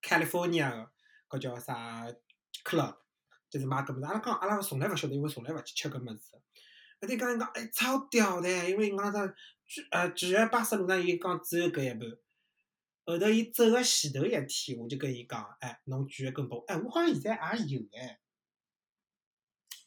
[0.00, 0.90] ，California 个，
[1.28, 2.06] 搿叫啥
[2.64, 2.96] club，
[3.50, 4.06] 就是卖搿物事。
[4.06, 6.32] 阿拉讲，阿拉从来勿晓得，因为从来勿去吃搿物事。
[6.98, 9.34] 后头讲伊讲，哎，超屌的，因为讲啥，
[9.90, 12.18] 呃，巨源巴士路上伊讲只有搿一盘。
[13.04, 18.18] 后头伊走个前头一天，我就跟伊讲，哎，侬举一根拨我，哎，我好像现在也有哎，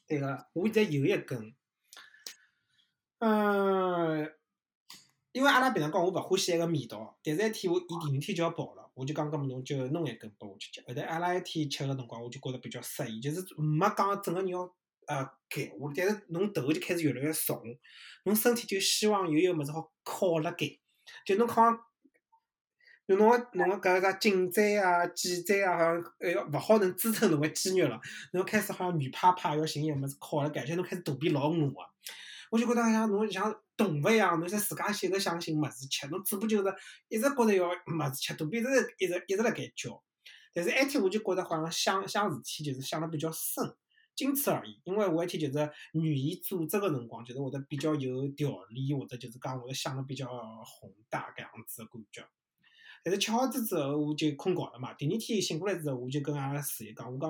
[0.06, 1.56] 对个，我现在有一根，
[3.19, 4.32] 嗯，
[5.32, 10.82] 因为阿拉平常讲我勿欢喜埃个味道，但是一天我伊第二天就要跑了，我就讲，搿么侬就弄一根拨我去吃。
[10.88, 14.62] 后头阿拉一天吃个辰光，我就觉着比较适意，就是没讲整个人要
[15.08, 17.62] 呃减下来，但是侬头就开始越来越重，
[18.23, 20.79] 侬身体就希望有一个物事好靠辣盖，
[21.25, 21.62] 就侬靠。
[23.08, 27.99] 就侬个侬个搿个颈椎啊、脊椎啊，好像还要勿好能支撑侬个肌肉了。
[28.34, 31.75] 侬开始好像软趴趴，要寻一个物事靠了，感觉侬开始肚皮老饿个。
[32.50, 36.76] 我就觉得像侬像动物一样，侬在自家一直想寻物事吃，侬嘴巴就是
[37.08, 40.02] 一直觉着要物事吃，肚皮一直一直一直辣盖叫。
[40.52, 43.64] 但是埃天我就觉着好像想想事体就是想得比较深，
[44.16, 44.82] 仅此而已。
[44.84, 50.28] 因为我埃天就是语言组织个辰光，就是会得比较有条理，或者就是讲会得想得比较
[50.66, 52.28] 宏大搿样子个感觉。
[53.04, 54.94] 但是吃好子之后，我就困觉了嘛。
[54.96, 57.30] 第二天醒过来之后，我就跟阿拉室友讲，我讲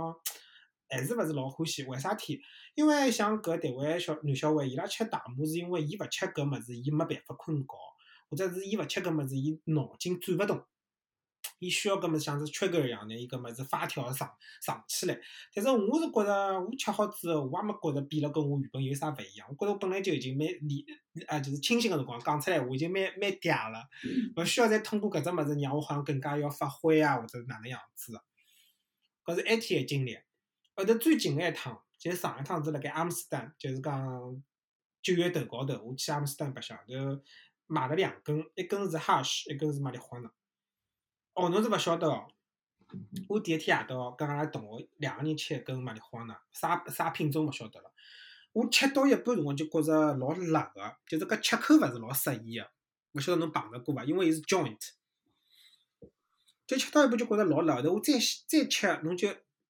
[0.90, 2.42] 还是勿是老欢喜，为啥体？
[2.76, 7.68] 因为像搿台湾小男小孩，伊拉吃大麻是因为伊勿吃搿物事，伊没办法困觉，
[8.30, 10.66] 或者是伊勿吃搿物事，伊脑筋转勿动。
[11.60, 14.30] 伊需要搿么像是 trigger 一样的，伊搿么子发条上
[14.62, 15.20] 上起来。
[15.54, 19.46] 但是我是觉着，我吃好之后，我也没觉着变了跟我原本有啥勿一样。
[19.50, 20.86] 我觉着我本来就已经蛮理，
[21.28, 23.90] 啊，就是清醒个辰光讲出来，我已经蛮蛮嗲了，
[24.38, 28.24] 勿需要再通过搿只物事让我好像更加要发挥啊，或者哪能样子个。
[29.26, 30.18] 搿是埃天个经历。
[30.80, 34.44] 后头最近个一趟，就是上一趟是辣盖阿姆斯特丹，就是讲
[35.02, 37.22] 九月头高头，我去阿姆斯特丹白相，就
[37.68, 40.30] 买了两根，一根是 hash，一根是玛丽花呢。
[41.34, 42.28] 哦，侬是勿晓得哦。
[43.28, 47.92] 我第一天夜到跟阿拉同学两个人吃一根茉莉花呢，啥啥品种勿晓得了。
[48.54, 52.72] 我吃到一半辰光就觉着老辣个，就是搿吃口勿是老适意个。
[53.12, 54.06] 勿晓得侬碰着过伐？
[54.06, 54.92] 因为伊是 joint，
[56.66, 57.76] 就吃到一半就觉着老辣。
[57.76, 58.14] 后头我再
[58.48, 59.28] 再吃，侬就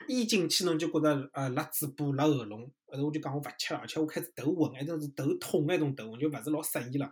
[0.10, 2.69] 咽进去，侬就觉着呃辣嘴巴、辣喉咙。
[2.88, 7.06] 后头我就讲我勿吃了，而且我开始头昏，那种是头痛埃种头昏，就勿是老适意了。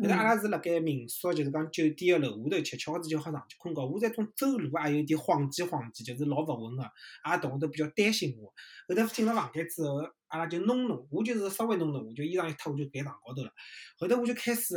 [0.00, 3.84] 后头阿拉是辣盖民宿，就是讲酒店个楼下头吃，吃好子就好上去困觉。
[3.84, 6.82] 我在种走路也有点晃几晃几，就是老勿稳个。
[7.24, 8.54] 阿拉同学都比较担心我。
[8.86, 9.96] 后头进了房间之后，
[10.28, 13.50] 阿拉就弄弄，我就是稍微弄弄，我就衣裳一脱，我就盖床高头了。
[13.98, 14.76] 后头我就开始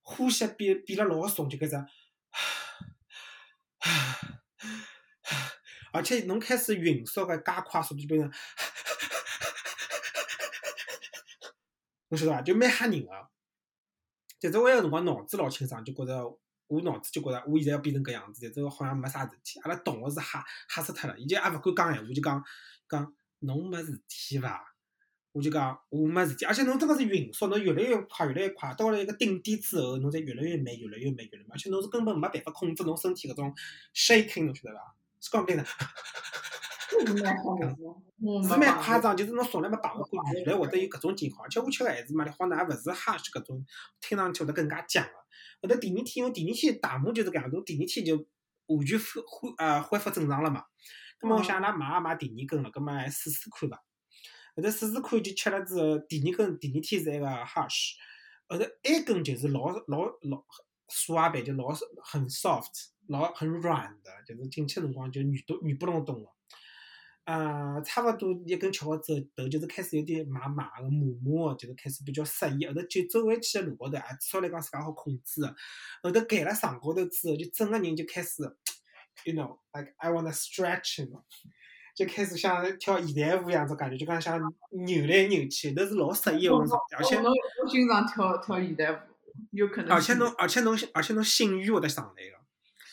[0.00, 1.76] 呼吸变变了老重，就搿只，
[5.92, 8.32] 而且侬开始匀速个加快速度，就变成，
[12.08, 12.42] 侬晓得伐？
[12.42, 13.10] 就蛮吓人个。
[14.40, 19.60] 但是我埃个辰光脑子老清爽，就觉着我脑子就觉着我现在要变成搿样子，但是好像没啥事体。
[19.60, 22.42] 阿拉同学是吓吓死脱了，伊就也勿敢讲闲话，就讲
[22.88, 24.74] 讲侬没事体伐？
[25.32, 33.54] 我就讲我没事体，而且侬真个是匀速，侬越来越快，越来越快，到了一个顶点之后，侬再越来越慢，越来越慢，越来越慢，而且侬是根本没办法控制侬身体搿种
[33.94, 34.96] shaking，侬晓得伐？
[35.22, 35.64] 是讲变 的。
[36.94, 41.44] 是蛮夸张，就是侬从来没碰到过，原来会得有搿种情况。
[41.44, 43.64] 而且我吃个还是嘛，里花呢，也勿是哈士搿种，
[44.00, 45.10] 听上去会得更加僵个。
[45.62, 48.16] 后头第二天，因为第二天大麻就是搿样，侬第二天就
[48.66, 50.64] 完全恢恢呃恢复正常了嘛。
[51.22, 53.82] 那么我想拉买也买第二根了，葛末还试试看伐。
[54.54, 57.96] 后头试试看就吃了之后，第二根第二天是那个哈士，
[58.48, 60.44] 后头埃根就是老老老
[60.88, 61.68] 酥阿板，就老
[62.04, 66.28] 很 soft，老很软的，就是进去辰光就软咚软不隆咚个。
[67.24, 70.90] 呃，差勿多一根吃好之后，头就是开始有点麻麻的、麻
[71.22, 72.66] 麻的，就是开始比较适意。
[72.66, 75.54] 后头就走回去的路高头，啊，至少来讲自家好控制个。
[76.02, 78.42] 后头盖了床高头之后，就整个人就开始
[79.24, 81.06] ，you know，like I wanna stretch，
[81.94, 86.96] 就开始像跳现代舞一样子感觉，就讲像扭来扭去，都是老适意个种状态。
[86.96, 87.32] 而且侬
[87.68, 88.96] 经常跳跳现代舞，
[89.52, 89.92] 有可能。
[89.94, 92.41] 而且侬，而且侬，而且侬性欲会得上来个。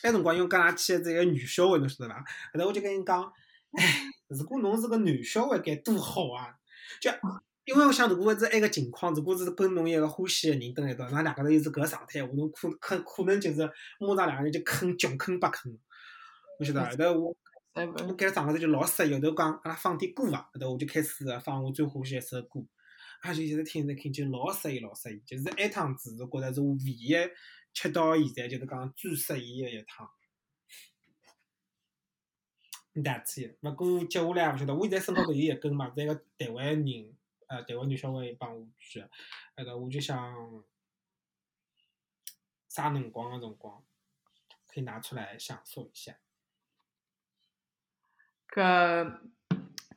[0.02, 2.24] 埃辰光因为跟阿拉去个这个女小孩，侬晓得伐？
[2.52, 3.32] 后头我就跟伊讲。
[3.72, 6.52] 唉，如果侬是个男小孩，该多好啊！
[7.00, 7.08] 就
[7.64, 13.58] 因为我想，如果是埃个情况，如果是跟侬一个欢喜个人蹲一道，那两个人又是搿状态，话侬可可可能就是
[14.00, 15.70] 马上两个人就坑穷坑八坑，
[16.58, 16.84] 侬晓得。
[16.84, 17.36] 后头我
[18.08, 22.60] 我盖床高头就老适意，后头讲阿拉放点歌伐，后头我就开始放我最欢喜一首歌，
[23.22, 27.14] 啊就一直听一直听，就老适意老适意，就是埃趟子我觉着是我唯一
[27.72, 30.10] 吃到现在就是讲最适宜个一趟。
[33.04, 39.02] 代替，勿过接下来也勿晓得，我现在身高头有一根嘛，在个台湾人，呃，台湾女小孩帮我举，
[39.56, 40.64] 那个我就想
[42.68, 43.82] 啥辰光个辰光
[44.66, 46.16] 可以拿出来享受一下。
[48.48, 49.20] 搿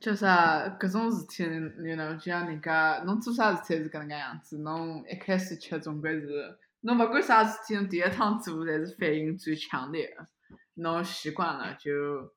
[0.00, 0.68] 叫啥？
[0.78, 1.44] 搿种事体，
[1.82, 4.58] 你能就像人家，侬做啥事体是搿能介样子？
[4.58, 10.26] 侬一开始吃总归是，侬勿管啥事体，侬第一趟做侪是反应最强烈个。
[10.74, 12.34] 侬习惯了，就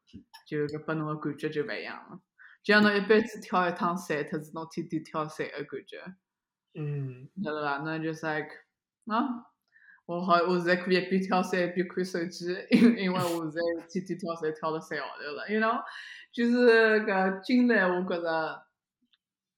[0.47, 2.19] 就搿拨侬个感觉就勿一样了。
[2.63, 6.01] 就像侬一辈子跳一趟伞，特是侬天天跳伞个感觉。
[6.75, 7.27] 嗯。
[7.43, 7.79] 晓得伐？
[7.83, 8.49] 那就是 like
[9.07, 9.47] 啊，
[10.05, 15.49] 我好，我现在可以一边跳伞一边看手机，因因为我现在天天跳伞跳了三号头了。
[15.49, 15.81] You know，
[16.31, 18.66] 就是搿经历，我觉着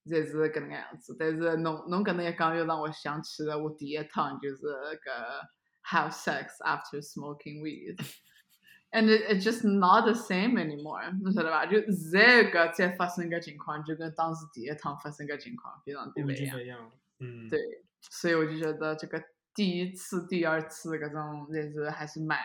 [0.10, 1.16] 侪是搿能介样子。
[1.18, 5.48] 但是侬侬搿能一讲，又让我想起了我第一趟就是搿
[5.86, 7.98] have sex after smoking weed。
[8.92, 11.66] and it, it's just not the same anymore，侬晓得吧？
[11.66, 16.92] 就现在搿再发生个情况，就跟当时第一趟发生个情况非常的不一样。
[17.20, 17.60] 嗯，对，
[18.02, 22.40] 所以我就觉得这个第一次、第二次搿种日子还是蛮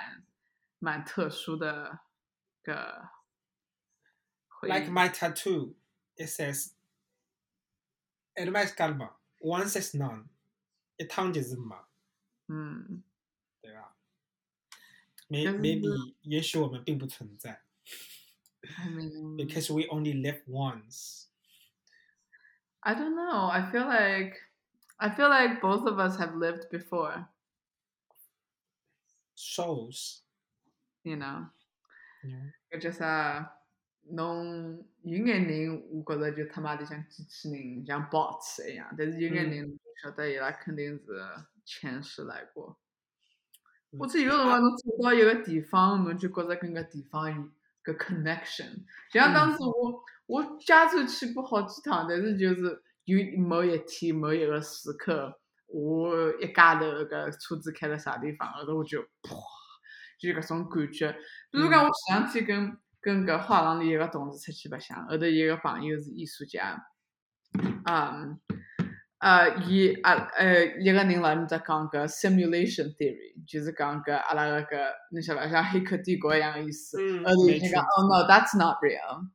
[0.79, 2.01] 蛮特殊的
[2.63, 3.09] 个。
[4.63, 5.75] Like my tattoo,
[6.17, 6.73] it says,
[8.36, 10.28] "It my scalp, once is none."
[10.98, 11.76] 一趟就是没。
[12.48, 13.04] 嗯，
[13.62, 13.96] 对吧？
[15.30, 17.62] may 但是 maybe 也许我们并不存在
[18.78, 21.28] I mean, ，because we only live once。
[22.82, 23.48] I don't know.
[23.50, 24.38] I feel like
[24.98, 27.28] I feel like both of us have lived before.
[29.36, 30.24] Souls，
[31.04, 31.50] You know.
[32.24, 33.53] 嗯搿叫啥？
[34.11, 38.95] 侬有眼人，我觉着就他妈的像机器人，像 bots 一样。
[38.97, 41.05] 但是有眼人晓得伊拉肯定是
[41.65, 42.79] 前世来过。
[43.99, 47.49] 或者有辰光侬走到一个地方，侬就觉着跟个地方有
[47.83, 48.85] 个 connection。
[49.11, 55.39] 就像当时我我加州去过好几趟，但是就是有某一天某一个时刻，
[55.69, 59.37] 我一家头个车子开到啥地方，后头我就啪，
[60.19, 61.13] 就搿种感觉。
[61.53, 66.83] 比如讲，我前两天跟跟搿画廊里一个同事出去白相，后头一个朋友是艺术家，
[67.85, 68.41] 嗯，
[69.19, 75.49] 呃，伊啊呃一个人辣埃面搭讲搿 simulation theory，就是讲搿阿拉个搿侬晓得伐？
[75.51, 76.97] 像黑客帝国一样个意思。
[76.99, 79.29] 嗯，呃，没错你讲，Oh no, that's not real.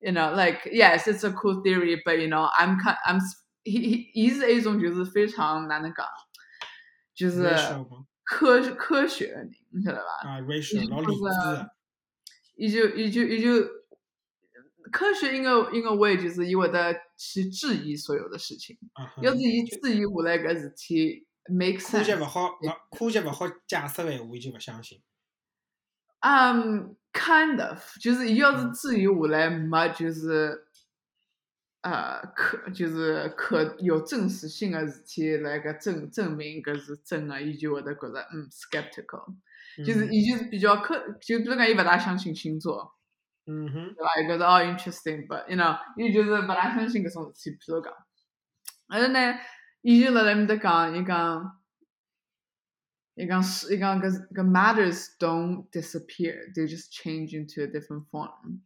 [0.00, 3.20] You know, like yes, it's a cool theory, but you know, I'm kind, I'm
[3.64, 6.06] he he 伊是一种就是非常哪能讲，
[7.14, 7.48] 就是？
[8.26, 10.26] 科科学的人，你晓得伐？
[10.26, 11.70] 啊，racial 老理就是智的，
[12.56, 13.66] 伊就伊就伊就
[14.92, 18.78] 科学应该应该为就是伊会得去质疑所有的事情，
[19.22, 22.24] 要是伊质疑下来搿事体 make 科学勿。
[22.24, 25.02] 好，勿科学勿好解释个闲话，伊就勿相信。
[26.20, 30.66] 嗯、kind of，就是伊要是嗯质疑下来没就是，
[31.82, 39.34] 呃，可就是可有证实性的事体来个证证明搿是真的，伊就会得觉着嗯 skeptical，
[39.78, 42.94] 就是嗯伊就是比较科，就比如讲伊勿大相信星座，
[43.46, 44.20] 嗯哼，对伐？
[44.22, 47.92] 伊觉着哦 interesting，but you know，伊就是勿大相信搿种事体，比如讲，
[48.88, 49.38] 然后呢，
[49.82, 51.60] 伊就辣辣埃面搭讲，伊讲。
[53.16, 58.58] 伊讲是，伊讲搿搿 matters don't disappear, they just change into a different form。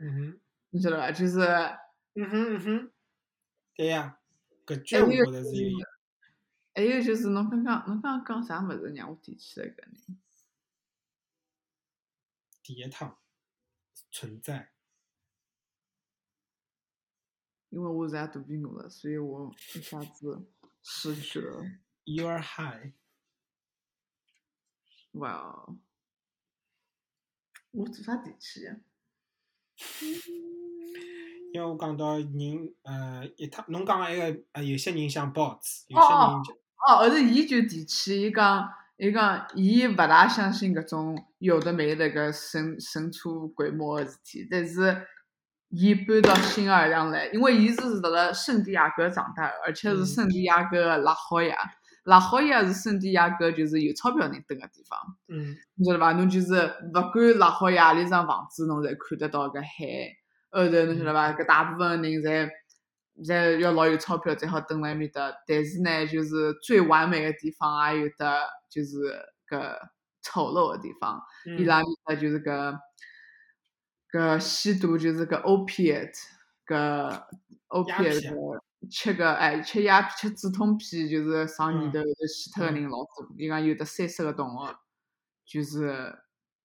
[0.00, 1.12] 嗯哼，你晓得伐？
[1.12, 1.38] 就是
[2.14, 2.90] 嗯哼嗯哼，
[3.76, 4.16] 对呀，
[4.64, 5.84] 搿句还有我觉得是有意
[6.74, 9.92] 还有就是侬刚刚侬刚刚讲啥物事让我提起来搿人？
[12.72, 13.18] 第一趟
[14.12, 14.70] 存在。
[17.70, 20.48] 因为我现在肚皮饿了，所以我一下子
[20.84, 21.64] 失去了。
[22.04, 22.92] You are high，
[25.12, 25.78] 哇哦！
[27.72, 28.76] 我做啥提起呀？
[31.52, 36.54] 因为我讲到人，呃，一趟侬讲个埃个，呃，有些人像 bots，有哦些人就
[36.86, 38.68] 哦，后头伊就提起，伊讲，
[39.02, 44.94] 伊讲，伊勿大相信搿种有的没的搿神神出鬼没个事体，但是
[45.70, 51.56] 伊搬到新奥尔良来，因为伊是辣辣圣地亚哥长大的，而且是嗯圣地亚哥的拉霍亚，
[52.04, 56.12] 拉霍亚是圣地亚哥就是有钞票人蹲个地方，嗯你晓得伐？
[56.12, 56.52] 侬就是
[56.92, 59.66] 勿管拉霍亚里幢房子，侬侪看得到搿海。
[60.50, 61.32] 后头侬晓得伐？
[61.32, 62.50] 搿大部分人侪
[63.24, 65.32] 侪要老有钞票才好蹲辣埃面搭。
[65.46, 68.96] 但是呢，就是最完美的地方也有得，就是
[69.48, 69.76] 搿
[70.22, 71.20] 丑陋的地方。
[71.58, 72.78] 伊嗯拉面搭就是搿
[74.12, 76.16] 搿吸毒就是搿 opiate
[76.66, 77.22] 搿
[77.68, 83.28] opiate 吃个哎吃鸦片吃止痛片就是上年嗯头有得死脱个人老多。
[83.36, 84.74] 伊讲有的三十个同学，
[85.44, 86.18] 就是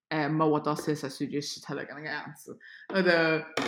[0.10, 2.58] 哎没活到三十岁就死脱了搿能介样子。
[2.94, 3.10] 后头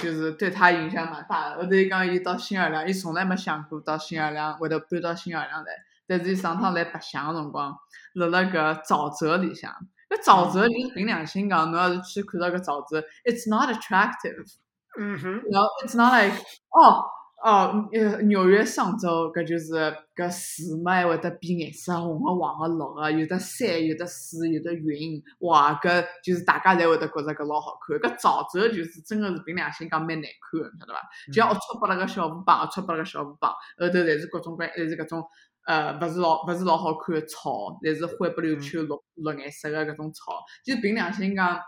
[0.02, 1.58] 就是对他影响蛮大的。
[1.58, 5.72] 后头伊讲伊到新奥尔良，伊从来没想过到新奥尔良会得搬到新奥尔良来。
[6.08, 7.76] 但是伊上趟来白相个辰光，
[8.14, 9.74] 辣辣搿沼泽里向，
[10.10, 14.56] 搿沼泽就凭良心讲，侬要是去看到搿沼泽，it's not attractive。
[15.00, 16.36] 嗯哼，然后 it's not like
[16.70, 17.06] 哦
[17.44, 19.74] 哦，呃，纽约上周搿就是
[20.16, 27.96] 搿树嘛，还会得变颜色，红个、黄个、绿个，有的山，有的水，有的云，哇，搿就是大家侪会得觉着搿老好看。
[28.00, 31.00] 搿沼泽就是真个是凭良心讲蛮难看个，晓得伐？
[31.28, 35.24] 就像龌龊拨了个小河浜，龌龊拨了个小河浜，后头侪是各种各，侪是搿种
[35.68, 40.44] 呃，勿是老勿是老好看个草，侪是灰不溜秋、绿绿颜色个搿种草。
[40.66, 41.60] 就凭良心讲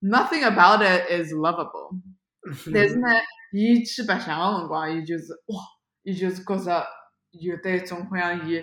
[0.00, 2.00] ，nothing about it is lovable。
[2.72, 3.08] 但是呢，
[3.52, 5.56] 伊去白相个辰光，伊就是哇，
[6.02, 6.86] 伊就是觉着
[7.30, 8.60] 有得一种好像伊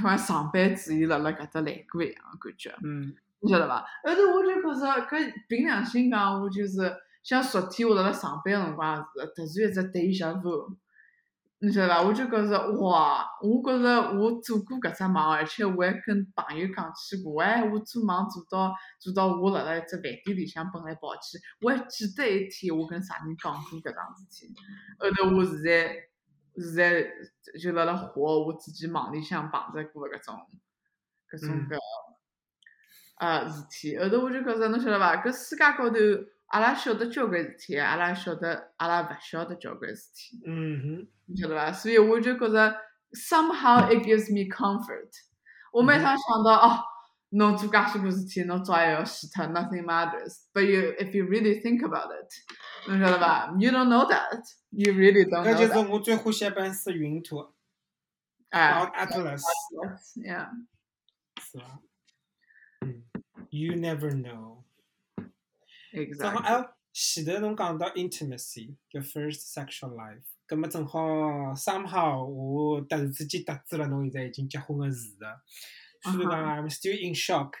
[0.00, 3.14] 好像上班族伊辣辣搿搭来过一样个感觉，嗯。
[3.44, 3.80] 你晓得伐？
[4.04, 10.76] 后头我就觉着搿凭良心讲，我就是像昨天我辣辣上班个辰光突然一只 deja vu，
[11.64, 12.02] 你晓得伐？
[12.02, 24.52] 我就觉着哇，我觉着我做过搿只梦，而且我还跟朋友讲起过，哎，我做梦做到做到我辣辣一只饭店里向蹦来跑去，我还记得一天我跟啥人讲过搿桩事体。
[24.98, 25.94] 后头我现在
[26.56, 27.06] 现在
[27.60, 30.34] 就辣辣活我自己梦里向碰着过搿种
[31.30, 31.78] 搿种嗯搿
[33.20, 33.96] 呃事体。
[33.98, 35.22] 后头我就觉着侬晓得伐？
[35.22, 35.96] 搿世界高头，
[36.52, 41.72] 阿拉晓得交关事体，阿拉晓得阿拉勿晓得交关事体，嗯哼，你晓得伐？
[41.72, 42.76] 所以我就觉着
[43.14, 45.08] somehow it gives me comfort。
[45.72, 46.78] 我每趟想到哦，
[47.30, 50.42] 侬做介许多事体，侬早晚要死脱，nothing matters。
[50.52, 52.28] But you if you really think about it，
[52.86, 54.42] 侬晓得伐？You don't know that.
[54.68, 57.38] You really don't 搿 know 就是.我最欢喜一本书《云图》，
[58.50, 60.50] 哎然后 Atlas，，Yeah。
[61.40, 61.80] 是伐？
[62.82, 63.04] 嗯
[63.48, 64.64] ，You never know。
[66.18, 71.00] 正好.哎，前头侬讲到 intimacy，叫 first sexual life，葛么正好
[71.54, 75.16] somehow 我突然之间得知了侬现在已经结婚个事实。
[76.02, 77.52] 虽然讲 I'm still in shock，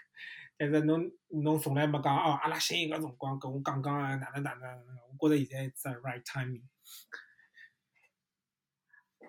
[0.56, 4.86] 但是侬侬从来没讲哦，阿拉寻一个辰光跟我讲讲啊，哪能哪能哪能，
[5.18, 6.62] 我觉着现在是 the right timing。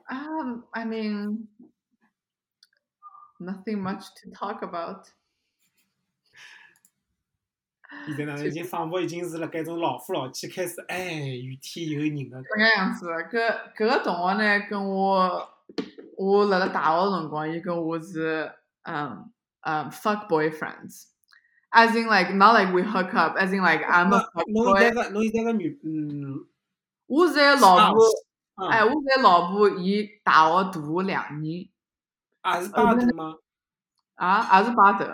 [0.09, 1.47] Um, I mean,
[3.39, 5.07] nothing much to talk about.
[8.05, 12.37] 现在哪能已经仿佛已经是辣盖种老夫老妻开始，哎，怨天尤人个。
[12.43, 15.49] 搿个样子，搿搿个同学呢，跟我
[16.17, 18.51] 我辣辣大学辰光，伊跟我是
[18.83, 19.31] 嗯
[19.61, 21.05] 嗯 fuck boyfriends。
[21.71, 25.03] As in like not like we hook up, as in like I'm a fuck 侬现在 boy。
[25.03, 26.45] 个侬现在个女，嗯，
[27.07, 28.03] 我现在老婆，
[28.55, 33.35] 啊哎，我现在老婆伊大学大我两年也是巴德吗？
[34.15, 35.05] 啊，也是巴头。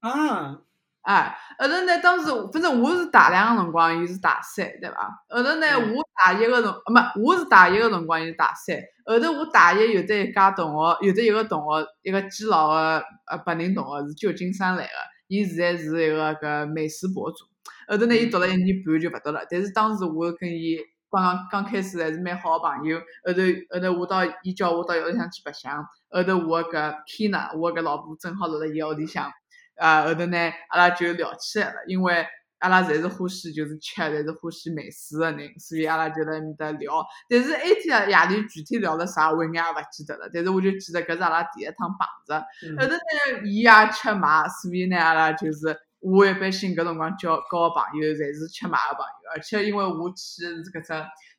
[0.00, 0.60] 啊，
[1.02, 5.10] 哎，后头呢，当时反正我是大两个辰光，伊是大三，对伐？
[5.28, 8.76] 后头呢，嗯我大一个辰，呃，没，我是大一个辰光，伊是大三。
[9.04, 14.90] 后头我大一有得一家同学，有得一个同学，一个基佬个呃白人同学是旧金山来个，
[15.26, 17.46] 伊现在是一个搿美食博主。
[17.88, 20.78] 后头呢，伊读了一年半就勿读了，但是当时我跟伊
[21.10, 22.98] 刚刚刚开始还是蛮好个朋友。
[23.26, 23.40] 后头
[23.70, 29.32] 后头我到伊叫我到屋里向去白相，后头我搿 Kina，我搿老婆正好辣辣伊屋里向。
[29.76, 32.26] 啊，后头呢，阿拉就聊起来了，因为
[32.58, 37.04] 阿拉侪是欢喜就是吃，侪是欢喜美食个人，所以阿拉就辣埃面搭聊。
[37.28, 40.30] 但是埃天夜里具体聊了啥，我一眼也勿记得了。
[40.32, 42.38] 但是我就记得搿是阿拉第一趟碰着。
[42.64, 49.30] 嗯后头呢，伊也吃麻，所以呢，阿拉就是我一般性搿辰光交交个朋友，侪是吃麻个朋友。
[49.34, 50.92] 而且因为我去的是搿只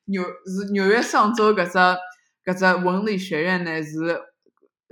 [0.05, 1.77] 纽是纽约上州搿只
[2.43, 4.32] 搿只文理学院呢是。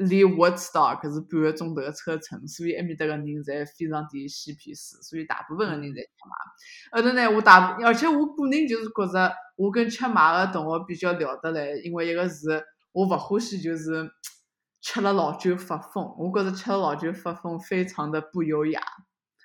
[0.01, 7.01] 离 Woodstock 是半个钟头的车程，所以埃面搭个人侪非常的嬉皮士，所以大部分个人侪吃买。
[7.01, 14.09] 后头呢，我大，而且我个人就是觉着，我跟吃买个同学比较聊得来，因为一个是我勿欢喜就是
[14.81, 18.81] 吃了老酒发疯，我觉着吃了老酒发疯非常的不优雅。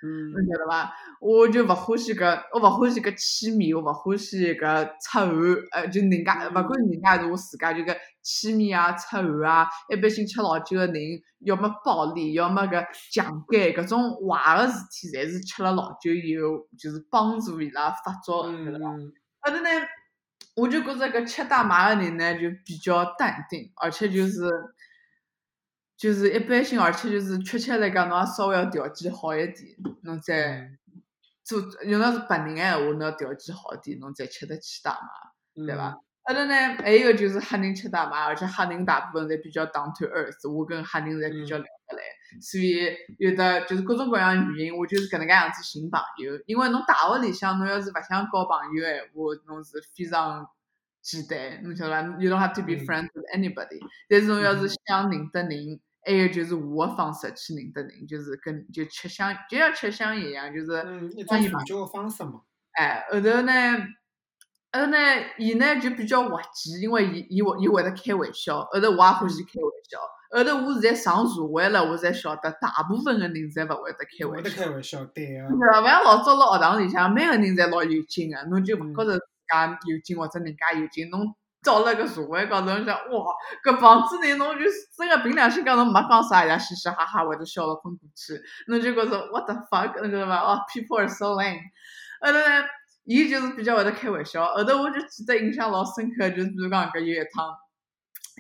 [0.07, 0.93] 嗯侬晓得伐？
[1.21, 5.29] 我就勿欢喜搿，我勿欢喜搿气味，我勿欢喜搿出汗，
[5.73, 10.95] 呃，就人家勿管是人家还是我自家，就搿气味啊、出汗啊，一般性吃老酒个人，
[11.41, 18.87] 要么暴力，要么搿强奸，搿种坏个事体，侪是吃了老酒以后，就是帮助伊拉发作，晓得伐？
[18.91, 19.69] 嗯后头呢，
[20.57, 24.41] 我就觉着搿吃大麻个人呢，就比较淡定，而且就是
[25.97, 29.57] 就是一般性，而且就是确切来讲，侬也稍微要条件好一点，
[30.03, 30.71] 侬再
[31.43, 35.99] 做，用到是白人个闲话，侬要条件好一点，侬才吃得起大麻，对伐？？
[36.25, 42.03] 阿拉呢，还有一个就是黑人吃大麻，而且黑人大部分侪比较 down to earth，我跟黑人侪比较聊得来，
[42.43, 46.33] 所以有的就是各种各样原因，我就是搿能介样子寻朋友。
[46.47, 50.45] 因为侬大学里向侬要是勿想交朋友个闲话，侬是非常
[51.01, 53.79] 简单，侬晓得伐？You don't have to be 嗯 friends with anybody。
[54.09, 60.73] 但是侬要是嗯想认得人，还有就是我的方式去认得人，就是跟就吃香，就像吃香一样，就是。
[60.87, 62.43] 嗯，一欢迎吧种辅救个方式嘛。
[62.75, 63.53] 哎，后头呢，
[64.71, 64.97] 后头呢，
[65.37, 69.99] 伊呢就比较滑稽，因为伊伊会伊会得开玩笑，后头我也欢喜开玩笑。
[70.31, 74.65] 后头我现在上社会了，我才晓得大部分的人侪勿会得开会得玩笑。
[74.65, 75.49] 开玩笑，对个。
[75.49, 75.81] 对伐？
[75.81, 81.35] 勿像老早辣学堂里向，每个人侪老有劲个，侬就勿嗯觉着自家有劲或者人家有劲，侬
[81.67, 84.65] 到了搿社会高头，侬想哇，搿房子人侬就
[84.97, 90.39] 真个凭良心讲，侬没讲啥，伊拉嘻嘻哈哈会得笑了昏过去，侬就觉着 what the fuck，侬晓得伐？
[90.39, 91.59] 哦，people are so lame。
[92.21, 92.65] 后头呢，
[93.05, 97.53] 伊就是比较会得开玩笑，后头我就记得印象老深刻，就是比如讲搿有一趟，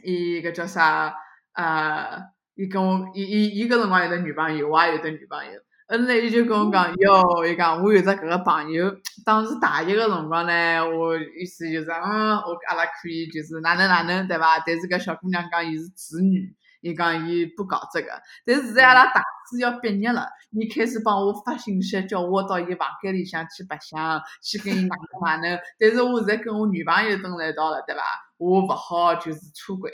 [0.04, 1.12] 伊搿叫啥？
[1.52, 2.22] 呃，
[2.54, 5.52] 伊跟我，伊伊伊搿辰光有得女朋友，我也有得女朋友。
[5.88, 8.90] 后头呢，伊就跟我讲，哟，伊讲我有只搿个朋友，
[9.24, 14.58] 当时大一个辰光呢，我意思就是，嗯，我阿拉可以就是哪能哪能，对伐？
[14.66, 18.08] 但是搿小姑娘讲伊是处女，伊讲伊不搞这个。
[18.44, 25.58] 但是现在阿拉大四要毕业了，伊开始帮我发信息，叫我到伊房间里向去白相，去跟伊哪能哪能。
[25.78, 28.02] 但是我现在跟我女朋友蹲辣一道了，对伐？
[28.38, 29.92] 我勿好就是出轨。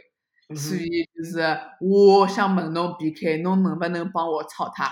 [0.48, 1.40] 嗯所以就是
[1.80, 4.90] 我想问侬 BK，侬能不能帮我操他？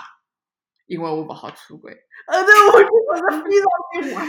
[0.91, 1.95] 因为我不好出轨。
[2.27, 3.65] 后头我就觉得非常
[4.11, 4.25] 的坏，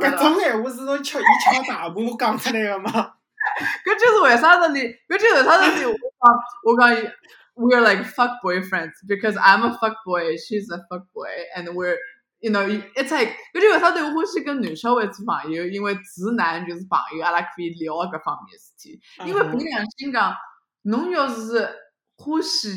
[0.00, 2.90] 搿种闲话是侬敲一敲大鼓讲出来的吗？
[3.84, 4.80] 搿就是为啥子你？
[5.08, 5.84] 搿就是为啥子你？
[5.84, 6.34] 我讲
[6.64, 7.12] 我讲
[7.54, 11.96] ，we're like fuck boyfriends because I'm a fuck boy, she's a fuck boy, and we're
[12.40, 15.64] you know it's like 搿就为啥对我欢喜跟男小孩做朋友？
[15.66, 19.00] 因为直男就是朋友，阿拉可以聊搿方面事体。
[19.26, 20.34] 因为凭良心讲，
[20.82, 21.68] 侬要是
[22.16, 22.70] 欢喜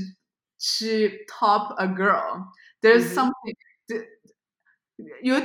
[0.59, 2.43] 去 top a girl,
[2.82, 3.55] there's something.
[5.23, 5.36] you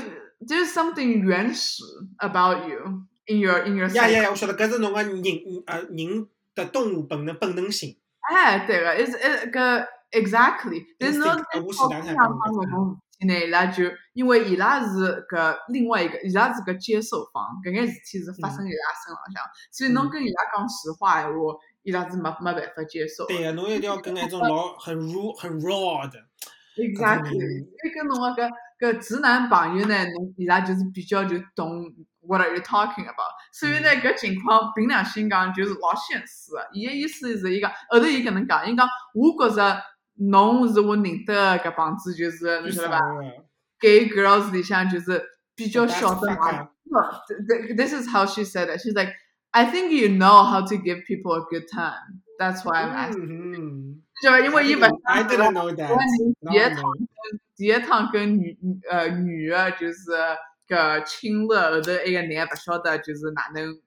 [0.41, 1.83] there's something 原始
[2.19, 4.31] about you in your in your 呀呀呀！
[4.31, 5.23] 我晓得，搿是侬个人
[5.67, 7.97] 呃人的动物本能本能性。
[8.21, 10.85] 哎，对个，is it 个 exactly？
[10.99, 21.39] 但是侬好像讲搿种事体呢，伊拉就因为伊拉是搿另外一个，伊拉是个接受方，搿眼事体是发生伊拉身浪向，所以侬跟伊拉讲实话闲话，
[21.83, 23.27] 伊拉是没没办法接受。
[23.27, 26.19] 对个，侬一定要跟那种老很 raw 很 raw 的。
[26.77, 28.51] Exactly，跟侬个搿。
[28.79, 36.59] 个直男朋友呢，侬伊拉就是比较就懂 what are you talking about，所以呢，搿情况凭良心讲就是老现实个。
[36.75, 39.83] 伊个意思是伊讲后头伊搿能讲，伊讲我觉着
[40.17, 43.01] 侬是我认得搿帮子就是侬晓得伐
[43.81, 45.25] ？Gay girls 里向就是
[45.55, 46.69] 比较晓得嘛。
[47.75, 48.79] This is how she said it.
[48.79, 49.15] She's like,
[49.53, 52.21] I think you know how to give people a good time.
[52.39, 54.03] That's why I'm asking.
[54.23, 55.97] 就因为伊勿， I didn't know that.
[56.49, 58.57] 第一趟跟第一趟跟女
[58.91, 60.13] 呃女的就是
[60.67, 63.79] 个亲热，后头埃个人不晓得就是哪能，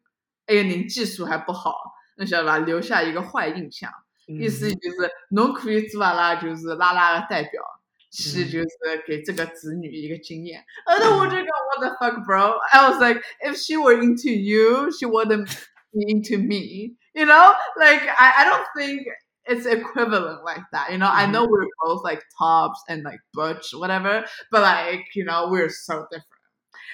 [0.47, 1.75] 埃个人技术还不好，
[2.17, 2.59] 侬晓得伐？
[2.59, 3.91] 留下一个坏印象，
[4.27, 7.63] 意思就是侬可以做阿拉就是拉拉的代表，
[8.11, 8.67] 去就是
[9.07, 10.63] 给这个子女一个经验。
[10.85, 12.57] 后头我就讲 What the fuck, bro?
[12.71, 15.47] I was like, if she were into you, she wouldn't
[15.91, 16.95] be into me.
[17.18, 19.06] You know, like I I don't think.
[19.46, 20.90] it's equivalent like that.
[20.92, 21.28] You know, mm-hmm.
[21.28, 25.68] I know we're both like tops and like butch, whatever, but like, you know, we're
[25.68, 26.30] so different.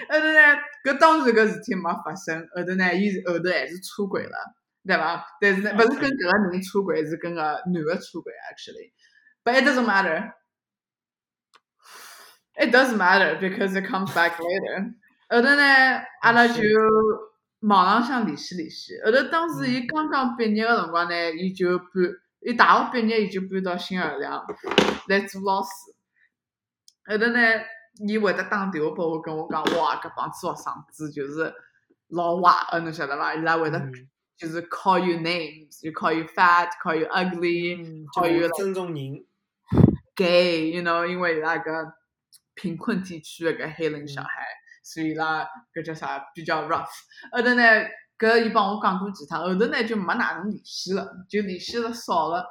[0.08, 4.36] 后头呢，搿当时搿事体没发生，后头呢，伊后头还是出轨了，
[4.86, 5.24] 对伐？
[5.40, 10.32] 但是呢，勿是跟搿个人出轨，是跟个男个出轨，actually。But it doesn't matter.
[12.54, 14.94] It does matter because it comes back later.
[15.28, 16.62] 后头呢，阿拉就
[17.61, 18.93] 网浪向联系联系。
[19.05, 21.87] 后头当时伊刚刚毕业个辰光呢，伊就搬。
[22.47, 24.45] 伊大学毕业，伊就搬到新奥尔良
[25.07, 25.69] 来做老师。
[27.07, 27.39] 后头呢，
[28.07, 31.51] 伊会得打电话拨我，跟我讲，哇，搿帮子学生子就是
[32.09, 33.33] 老坏个，侬晓得伐？
[33.33, 33.81] 伊拉会得
[34.37, 39.25] 就是 call you names，就 call you fat，call you ugly，call you 尊重人
[40.15, 41.93] ，gay，you know，因为伊拉搿
[42.53, 44.29] 贫困地区个搿黑人小孩，
[44.85, 46.87] 所以伊拉搿叫啥比较 rough。
[47.31, 47.63] 后头呢？
[48.17, 52.45] 搿伊帮我讲过几趟，后头呢就没哪能联系了，就联系了少了。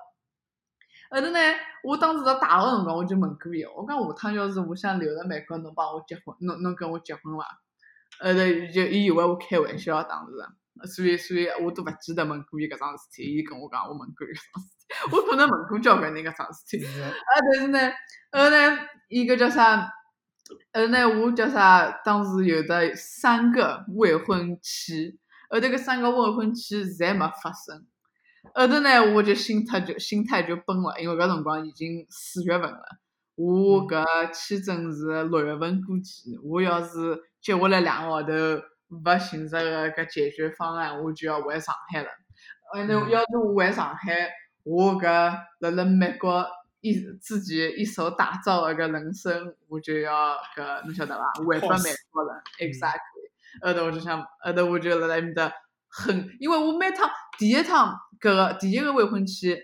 [1.11, 1.39] 后头呢，
[1.83, 7.47] 我当时在大学辰光，我就问过伊，我讲下趟要是我想留辣美国，侬帮我结婚，侬侬跟我结婚伐？
[8.21, 8.39] 后头
[8.75, 13.23] 就伊以为我开玩笑，当时，所以所以我都勿记得问过伊搿桩事体。
[13.23, 16.85] 伊跟我讲，我问过伊搿桩事体，我可能问过交关人搿桩事体。
[17.01, 17.09] 啊，
[17.53, 17.91] 但是呢，
[18.33, 18.79] 后头呢，
[19.09, 19.91] 伊搿叫啥？
[20.73, 21.91] 后头呢，我叫啥？
[22.05, 25.19] 当时有的三个未婚妻。
[25.51, 27.87] 后头搿三个未婚妻侪没发生，
[28.55, 32.83] 后头呢，我就心态就心态就崩了，因为搿辰光已经四月份了，
[33.37, 38.33] 我搿签证是六月份过期，我要是接下来两个号头
[38.89, 42.09] 勿寻着个搿解决方案，我就要回上海了。
[42.73, 44.31] 呃，那要是我回上海，
[44.65, 45.07] 我搿
[45.61, 46.45] 辣辣美国
[46.85, 51.33] 一自己一手打造了个搿人生，我就要搿侬晓得伐？
[51.43, 53.25] 回不美国了，exactly。
[53.63, 55.51] 后头我就想，后头我就辣辣埃面搭
[55.89, 59.57] 很，因为我每趟第一趟搿个第一个未婚妻，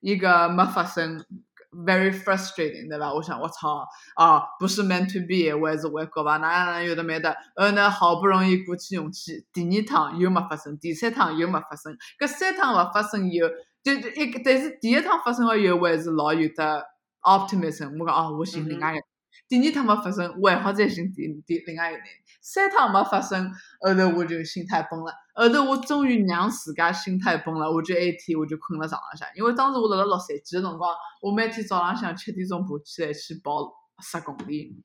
[0.00, 1.24] 一个没发生
[1.70, 3.14] ，very frustrating，对伐？
[3.14, 3.86] 我想我操
[4.16, 13.48] 啊，不是 meant to be，我还是回国吧，哪哪有的没的，后呢好不容易鼓起勇气，第二趟又没发生，第三趟又没发生，搿三趟勿发生以后，
[13.82, 16.84] 就一但是第一趟发生了以后，我还是老有的
[17.22, 19.02] optimism，我讲哦，我寻另外一个。
[19.48, 22.06] 第二趟没发生，我还好再寻第第另外一个人。
[22.40, 23.50] 三趟没发生，
[23.80, 25.12] 后头我就心态崩了。
[25.34, 29.26] 后头我终于让自家心态崩了，我就一天我就困了床浪向。
[29.34, 34.82] 因为当时我辣辣洛杉矶的辰光，我每天早浪向七点钟爬起来去跑十公里。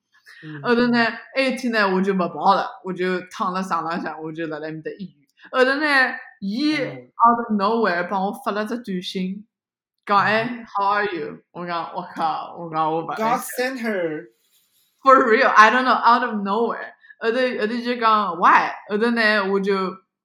[0.62, 5.28] 后头呢，一天呢我就不跑了，我就躺了床浪向，我就辣辣面搭抑郁。
[5.52, 5.86] 后头呢，
[6.40, 9.46] 伊 out of nowhere 帮我发了只短信，
[10.04, 11.38] 讲哎，How are you？
[11.52, 13.08] 我讲我靠，我讲我不。
[13.14, 14.24] God sent her。
[15.02, 16.92] For real, I don't know, out of nowhere。
[17.20, 19.72] 后头后头就讲 why，后头呢我就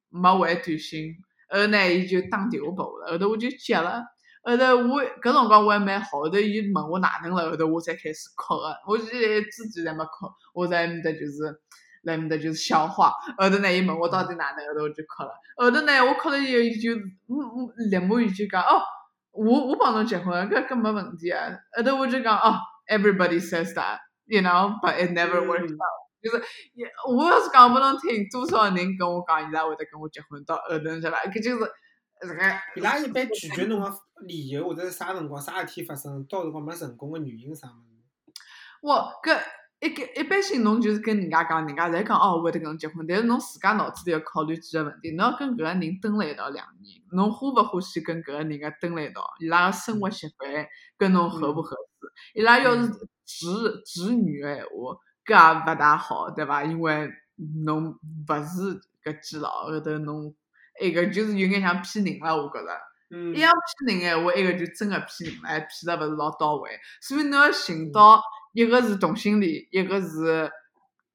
[0.10, 1.14] 没回短信，
[1.50, 4.04] 后头呢伊就打电话拨我了，后头我就接了，
[4.44, 8.76] 后头我搿辰光我还蛮好，后头伊问我哪能了，后头我才开始哭个。
[8.88, 11.62] 我现在之前侪没哭，我在埃面搭就是
[12.04, 13.12] 辣埃面搭就是消化。
[13.38, 15.32] 后头呢，伊问我到底哪能，后头我就哭了。
[15.58, 18.82] 后头呢，我哭了以后，伊就嗯嗯立马伊就讲哦，
[19.32, 21.50] 我我帮侬结婚，搿搿没问题啊。
[21.76, 26.02] 后头我就讲哦，everybody says that，you know，but it never works out。
[26.22, 26.44] 就是，
[27.08, 31.24] 我要是讲拨侬听，多少人跟我讲伊拉会得跟我结婚，到后头晓得伐？
[31.26, 31.72] 搿就是这个。
[32.76, 33.92] 伊拉一般拒绝侬个
[34.28, 38.34] 理由或者是啥辰光、啥事体发生，到辰光没成功个原因啥物事？
[38.84, 39.40] 我搿
[39.82, 49.26] 一个一般性，侬就是跟人家讲，人家侪讲哦，我会得跟侬结婚，但是侬自家脑子里要考虑几个问题，侬要跟搿个人蹲辣一道两年，侬欢勿欢喜跟搿个人个蹲辣一道？
[49.40, 50.50] 伊拉个生活习惯
[50.98, 52.12] 跟侬合勿合适？
[52.36, 52.90] 伊拉要是
[53.26, 53.48] 直
[53.86, 54.98] 直女个闲话。
[55.24, 56.64] 搿也勿大好，对伐？
[56.64, 57.10] 因为
[57.64, 57.92] 侬
[58.28, 60.34] 勿是搿基佬，后头侬
[60.82, 62.70] 埃个就是有眼像骗人了，我觉着。
[63.12, 63.36] 嗯。
[63.36, 63.52] 一样
[63.88, 66.72] 骗人闲话，埃个就真个骗人了，还骗得勿是老到位。
[67.02, 68.22] 所以侬要寻到
[68.54, 70.50] 一个是同性恋，一个是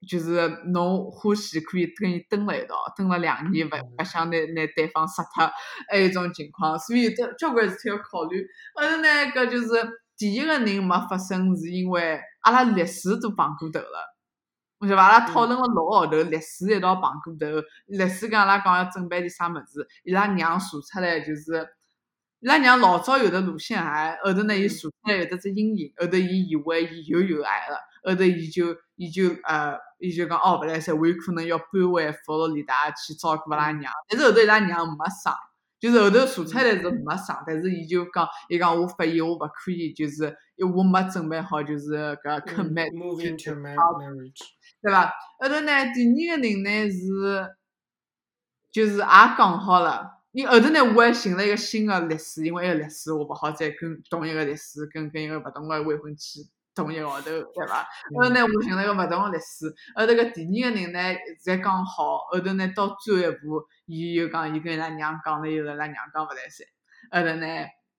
[0.07, 5.51] 就是侬欢喜可以跟伊蹲辣一道，蹲了两年勿勿想拿拿对方杀脱，
[5.89, 6.77] 还有一种情况。
[6.79, 8.45] 所以这交关事体要考虑。
[8.75, 9.67] 后头呢，搿就是
[10.17, 12.19] 第一个人没发生，是因为。
[12.41, 13.99] 阿拉历史都碰过头了，
[14.79, 15.03] 晓得伐？
[15.03, 17.61] 阿拉讨论了六个号头，历史一道碰过头。
[17.87, 21.76] 历史跟阿拉讲要准备点啥物事，伊拉娘查出来就是，伊
[22.41, 35.33] 拉娘老早有的乳腺癌，后头呢伊查出来有得只阴影，后头伊以为伊又有癌了，后头伊就伊就呃伊就讲哦，勿来塞，我有可能要搬回佛罗里达去照顾阿拉娘，但是后头伊拉娘没生。
[35.79, 40.35] 就是后头查出来是没生，但是伊就讲，伊讲我发现我勿可以，就是
[40.75, 42.89] 我没准备好，就是搿 commit，
[44.81, 45.13] 对伐？
[45.37, 47.47] 后头呢，第二个人呢是，
[48.71, 56.47] 就是也讲好了，伊后头呢我还寻了一个新的律师，因为埃个律师我勿好再跟同一个律师跟跟一个勿同个未婚妻。
[56.75, 57.87] 同一个号头，对伐？
[58.15, 59.67] 后头呢，我寻了一个勿同个律师。
[59.95, 60.99] 后头个第二个人呢，
[61.43, 62.19] 才讲好。
[62.29, 66.67] 后头呢，到最后一步，伊又讲，伊跟伊拉娘讲了以后，伊拉娘讲勿来三。
[67.09, 67.47] 后头呢，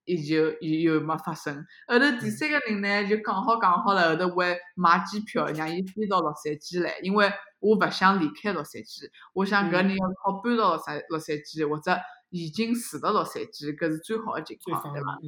[0.05, 1.67] 伊就又又没发生。
[1.89, 7.29] 后头第三个人呢，就讲好讲好了，后头我还买机票让伊飞到洛杉矶来，因为
[7.59, 11.99] 我勿想离开洛杉矶，我想搿人要好搬到洛杉洛杉矶，或者
[12.31, 15.19] 已经住了洛杉矶，搿是最好的情况，对伐？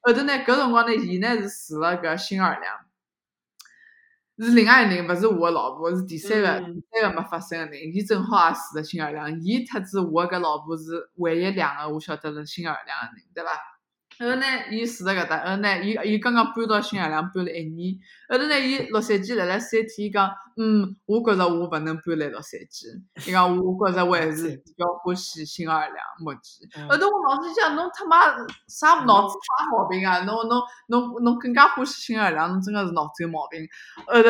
[0.00, 2.76] 后头呢，搿辰光呢，伊呢是住了搿新奥尔良。
[4.38, 7.94] 是另外一个人，勿是我个老婆，是第三个，第三个没发生个人。
[7.94, 13.50] 伊正好也住辣新奥尔良，伊特子我搿老婆是唯一两个我晓得是新奥尔良个人，对伐？
[14.20, 17.96] 后头呢，伊住辣搿搭，后头呢，伊伊刚刚搬到新奥尔良，搬了一年。
[18.28, 23.00] 后头呢，伊洛杉矶来了三天，伊讲，嗯，我觉着我勿能搬来洛杉矶。
[23.26, 26.86] 伊讲，我觉着我还是比较欢喜新奥尔良，目前。
[26.86, 28.26] 后头我脑子想，侬他妈
[28.68, 30.20] 啥脑子啥毛病啊？
[30.24, 33.66] 侬侬侬侬更加欢喜新奥尔良，侬真个是脑子有毛病。
[34.06, 34.28] 后头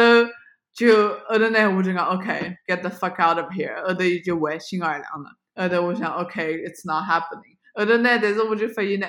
[0.72, 3.82] 就后头呢，我就讲，OK，get the fuck out of here。
[3.84, 5.32] 后头伊就回新奥尔良了。
[5.56, 7.58] 后头我想，OK，it's not happening。
[7.74, 9.06] 后头呢，但是我就发现呢，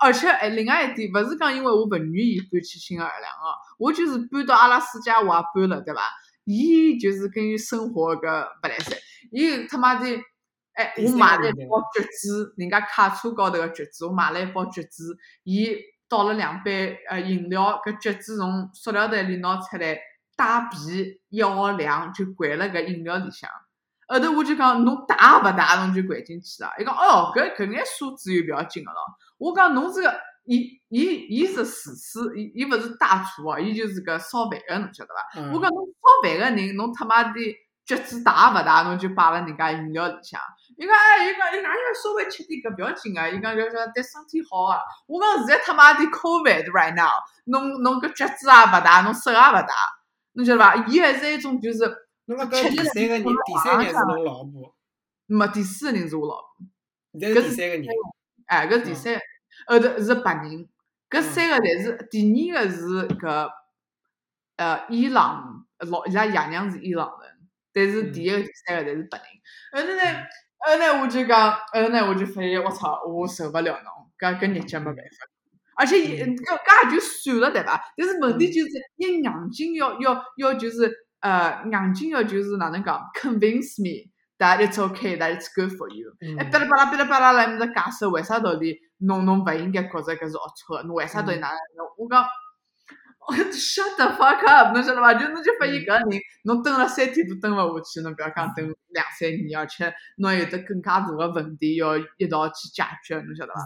[0.00, 6.00] 而且哎，另外一点，勿是讲因为我勿愿意搬去新奥尔良哦，我就是搬到阿拉斯加我也搬了，对伐？
[6.44, 8.96] 伊就是跟伊生活个勿来塞，
[9.32, 10.06] 伊他妈的，
[10.74, 15.74] 哎，我买了一包橘子，人家卡车高头个橘子，我买了一包橘子，伊
[16.08, 19.98] 倒了两杯呃饮料，搿橘子从塑料袋里拿出来，
[20.36, 23.50] 带皮一号两，就掼辣搿饮料里向。
[24.06, 26.70] 后头我就讲，侬打也勿打，侬就掼进去了。
[26.78, 28.98] 伊讲，哦，搿搿眼数字又覅要紧个咯。
[29.38, 35.40] 我讲，侬这个，伊伊伊是厨师，伊伊勿是大厨哦，伊就是个烧饭个，侬晓得伐？
[35.52, 37.32] 我讲，侬烧饭个人，侬他妈的
[37.86, 40.40] 橘子打也勿打，侬就摆辣人家饮料里向。
[40.76, 43.30] 伊讲，哎，伊讲，伊哪要稍微吃点搿覅要紧个。
[43.30, 44.78] 伊讲，要要对身体好个。
[45.06, 47.10] 我讲，现在他妈的 COVID right now，
[47.46, 49.74] 侬侬搿橘子也勿打，侬手也勿打，
[50.34, 50.74] 侬晓得伐？
[50.88, 52.03] 伊还是一种就是。
[52.26, 54.74] 侬讲搿第三个人，第三个人是侬老婆？
[55.26, 57.20] 没，第四个人是我老婆。
[57.20, 57.86] 搿是第三个人。
[58.46, 59.20] 哎，搿第三，
[59.66, 60.68] 后头是白人。
[61.10, 63.50] 搿三个侪是，第二个是搿
[64.56, 67.30] 呃伊朗老伊拉爷娘是伊朗人，
[67.72, 69.26] 但是第一个、第三个侪是白人。
[69.72, 70.02] 后头呢，
[70.58, 75.28] 后头呢我就讲，后头呢我就发现，我操，我受勿了侬，搿搿日脚没办法。
[75.76, 77.80] 而且伊搿搿也就算了对伐？
[77.96, 81.03] 但是问题就是，伊硬劲要要要就是。
[81.24, 86.12] 呃，硬劲个就是哪能讲？Convince me that it's okay, that it's good for you。
[86.38, 91.86] 哎，巴拉巴拉巴拉巴拉来面搭解释为啥道理，侬侬勿应该觉着搿是龌龊个，侬为啥道理哪能？
[91.96, 92.22] 我讲
[93.50, 95.14] ，shut the fuck up，侬晓得伐？
[95.14, 103.60] 就侬就发现搿个人，侬蹲了三天都蹲勿下去，侬不要讲蹲两三年，而且侬有得更加大个问题要一道去解决，侬晓得伐？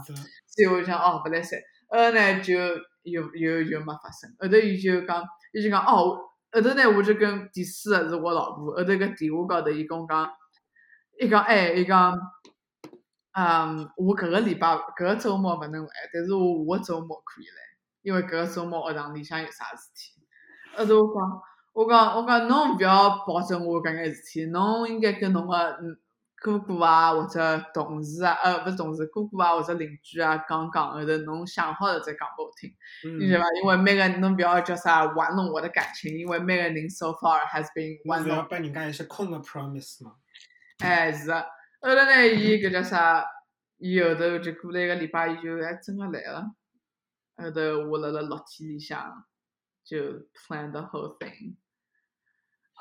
[0.46, 1.58] 所以我想，哦，勿来三。
[1.88, 2.54] 后头呢就
[3.02, 4.30] 又又又没发生。
[4.38, 6.20] 后头伊就讲，伊就讲哦，
[6.52, 10.30] 后头呢我就跟第四个是我老婆，后头个电话高头伊跟我讲，
[11.20, 12.14] 伊讲哎，伊讲，
[13.32, 17.52] 嗯，我搿个礼拜搿个周末勿能来，但是我下个周末可以来，
[18.02, 20.20] 因为搿个周末学堂里向有啥事体。
[20.76, 21.42] 后头我讲，
[21.74, 25.98] 我讲我讲侬勿要保证我搿眼事体，侬应该跟侬个嗯。
[26.40, 32.72] 哥哥啊，或者同事啊，呃，勿是同事，哥哥啊，或者邻居啊，讲讲后头侬想好了再讲拨我听，
[33.18, 33.46] 你晓得伐？
[33.60, 38.36] 因为每个侬不要叫啥玩弄我的感情，因为每个人 so far has been 玩弄。
[38.36, 40.14] 要拨人家一些空的 promise 嘛。
[40.78, 41.40] 哎，是个。
[41.80, 43.24] 后头呢，伊搿叫啥？
[43.78, 46.50] 伊后头就过了一个礼拜，伊就还真个来了。
[47.36, 49.24] 后头我辣辣楼梯里向
[49.84, 49.96] 就
[50.34, 51.56] plan the whole thing，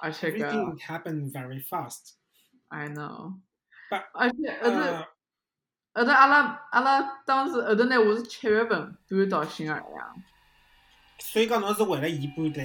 [0.01, 0.37] 而且个。
[0.39, 2.15] Everything happened very fast.
[2.69, 3.39] I know.
[4.13, 4.77] 而且后头，
[5.93, 10.15] 后头阿拉阿拉当时后头呢，我是七月份搬到新奥尔良。
[11.19, 12.61] 所以讲侬是为了伊搬的。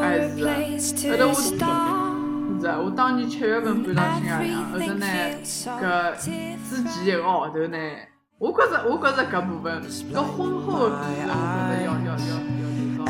[0.00, 5.06] 哎是，后头我是啊，我当年七月份搬到新奥尔良，后头呢，
[5.44, 7.78] 搿之前一个号头呢，
[8.38, 13.04] 我觉着我觉着搿部分，搿婚后的部分，我觉着要要要要提高。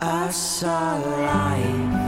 [0.00, 2.03] I saw light